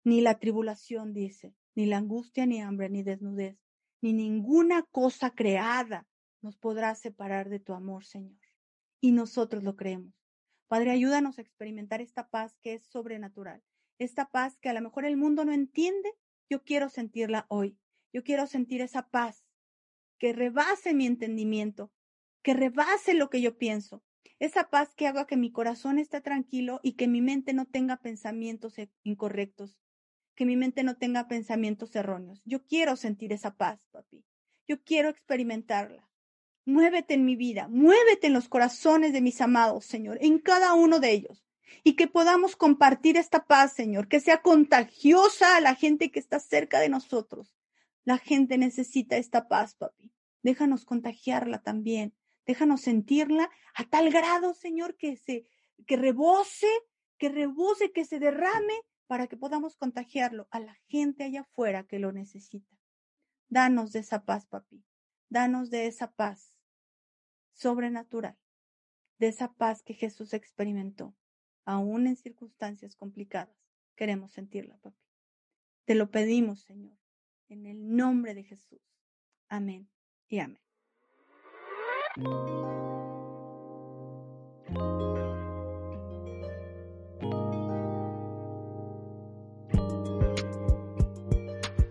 Ni 0.05 0.21
la 0.21 0.39
tribulación, 0.39 1.15
dice, 1.15 1.55
ni 1.75 1.87
la 1.87 1.99
angustia, 1.99 2.47
ni 2.47 2.61
hambre, 2.61 2.91
ni 2.91 3.03
desnudez, 3.03 3.59
ni 4.03 4.13
ninguna 4.13 4.83
cosa 4.83 5.31
creada 5.31 6.07
nos 6.43 6.57
podrá 6.57 6.95
separar 6.95 7.49
de 7.49 7.59
tu 7.59 7.73
amor, 7.73 8.05
Señor. 8.05 8.39
Y 9.01 9.13
nosotros 9.13 9.63
lo 9.63 9.77
creemos. 9.77 10.15
Padre, 10.69 10.91
ayúdanos 10.91 11.39
a 11.39 11.43
experimentar 11.43 12.01
esta 12.01 12.29
paz 12.29 12.59
que 12.61 12.75
es 12.75 12.85
sobrenatural, 12.87 13.63
esta 13.99 14.27
paz 14.27 14.59
que 14.59 14.69
a 14.69 14.75
lo 14.75 14.83
mejor 14.83 15.05
el 15.05 15.17
mundo 15.17 15.45
no 15.45 15.53
entiende, 15.53 16.13
yo 16.51 16.63
quiero 16.65 16.89
sentirla 16.89 17.47
hoy. 17.49 17.79
Yo 18.15 18.23
quiero 18.23 18.47
sentir 18.47 18.81
esa 18.81 19.11
paz 19.11 19.45
que 20.19 20.33
rebase 20.33 20.95
mi 20.95 21.05
entendimiento, 21.05 21.91
que 22.43 22.55
rebase 22.55 23.13
lo 23.13 23.29
que 23.29 23.41
yo 23.43 23.59
pienso. 23.59 24.05
Esa 24.39 24.71
paz 24.71 24.95
que 24.95 25.09
haga 25.09 25.27
que 25.27 25.37
mi 25.37 25.51
corazón 25.51 25.99
esté 25.99 26.21
tranquilo 26.21 26.79
y 26.85 26.93
que 26.93 27.09
mi 27.09 27.21
mente 27.21 27.53
no 27.55 27.67
tenga 27.67 27.97
pensamientos 27.97 28.79
e, 28.79 28.89
incorrectos, 29.03 29.77
que 30.37 30.47
mi 30.47 30.57
mente 30.57 30.85
no 30.85 30.97
tenga 30.97 31.27
pensamientos 31.27 31.97
erróneos. 31.97 32.41
Yo 32.45 32.65
quiero 32.65 32.95
sentir 32.95 33.33
esa 33.33 33.57
paz, 33.57 33.85
papi. 33.91 34.25
Yo 34.69 34.81
quiero 34.85 35.09
experimentarla. 35.09 36.09
Muévete 36.67 37.15
en 37.15 37.25
mi 37.25 37.35
vida, 37.35 37.67
muévete 37.67 38.29
en 38.29 38.33
los 38.33 38.49
corazones 38.49 39.13
de 39.13 39.23
mis 39.23 39.41
amados, 39.41 39.87
Señor, 39.87 40.19
en 40.21 40.39
cada 40.39 40.75
uno 40.75 41.01
de 41.01 41.11
ellos. 41.11 41.45
Y 41.83 41.95
que 41.95 42.07
podamos 42.07 42.55
compartir 42.55 43.17
esta 43.17 43.45
paz, 43.45 43.73
Señor, 43.73 44.07
que 44.07 44.21
sea 44.21 44.41
contagiosa 44.41 45.57
a 45.57 45.61
la 45.61 45.75
gente 45.75 46.13
que 46.13 46.21
está 46.21 46.39
cerca 46.39 46.79
de 46.79 46.89
nosotros. 46.89 47.53
La 48.05 48.19
gente 48.19 48.59
necesita 48.59 49.17
esta 49.17 49.49
paz, 49.49 49.75
papi. 49.75 50.13
Déjanos 50.43 50.85
contagiarla 50.85 51.63
también. 51.63 52.15
Déjanos 52.47 52.83
sentirla 52.83 53.51
a 53.75 53.85
tal 53.85 54.11
grado, 54.11 54.53
Señor, 54.55 54.97
que 54.97 55.17
se, 55.17 55.47
que 55.87 55.97
rebose, 55.97 56.69
que 57.17 57.31
rebose, 57.31 57.93
que 57.93 58.05
se 58.05 58.19
derrame 58.19 58.75
para 59.07 59.27
que 59.27 59.37
podamos 59.37 59.77
contagiarlo 59.77 60.47
a 60.51 60.61
la 60.61 60.75
gente 60.89 61.25
allá 61.25 61.43
afuera 61.43 61.87
que 61.87 61.99
lo 61.99 62.13
necesita. 62.13 62.77
Danos 63.49 63.93
de 63.93 64.01
esa 64.01 64.25
paz, 64.25 64.47
papi. 64.47 64.85
Danos 65.31 65.71
de 65.71 65.87
esa 65.87 66.13
paz 66.13 66.55
sobrenatural, 67.53 68.37
de 69.19 69.29
esa 69.29 69.53
paz 69.55 69.83
que 69.83 69.95
Jesús 69.95 70.35
experimentó, 70.35 71.15
aún 71.65 72.07
en 72.07 72.17
circunstancias 72.17 72.97
complicadas. 72.97 73.57
Queremos 73.97 74.33
sentirla, 74.33 74.77
papi. 74.79 75.01
Te 75.85 75.95
lo 75.95 76.11
pedimos, 76.11 76.63
Señor, 76.63 76.97
en 77.49 77.67
el 77.67 77.97
nombre 77.97 78.35
de 78.35 78.45
Jesús. 78.45 78.81
Amén 79.49 79.89
y 80.29 80.39
amén. 80.39 80.61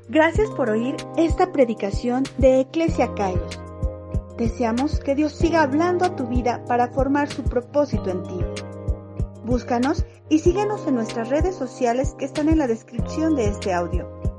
Gracias 0.10 0.49
por 0.51 0.70
oír 0.70 0.95
esta 1.18 1.51
predicación 1.51 2.24
de 2.38 2.60
Eclesia 2.60 3.14
Kairos. 3.16 3.60
Deseamos 4.38 4.99
que 4.99 5.16
Dios 5.16 5.34
siga 5.34 5.64
hablando 5.64 6.06
a 6.06 6.16
tu 6.16 6.28
vida 6.28 6.64
para 6.66 6.89
formar 6.89 7.30
su 7.30 7.43
propósito 7.43 8.10
en 8.12 8.24
ti. 8.24 8.39
Búscanos 9.43 10.06
y 10.30 10.39
síguenos 10.39 10.86
en 10.88 10.95
nuestras 10.95 11.30
redes 11.30 11.56
sociales 11.56 12.16
que 12.18 12.26
están 12.26 12.47
en 12.47 12.60
la 12.60 12.68
descripción 12.68 13.36
de 13.36 13.45
este 13.45 13.74
audio. 13.74 14.32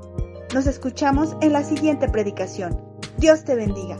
Nos 0.55 0.67
escuchamos 0.67 1.35
en 1.41 1.51
la 1.51 1.65
siguiente 1.65 2.07
predicación. 2.07 2.79
Dios 3.17 3.43
te 3.43 3.55
bendiga. 3.55 3.97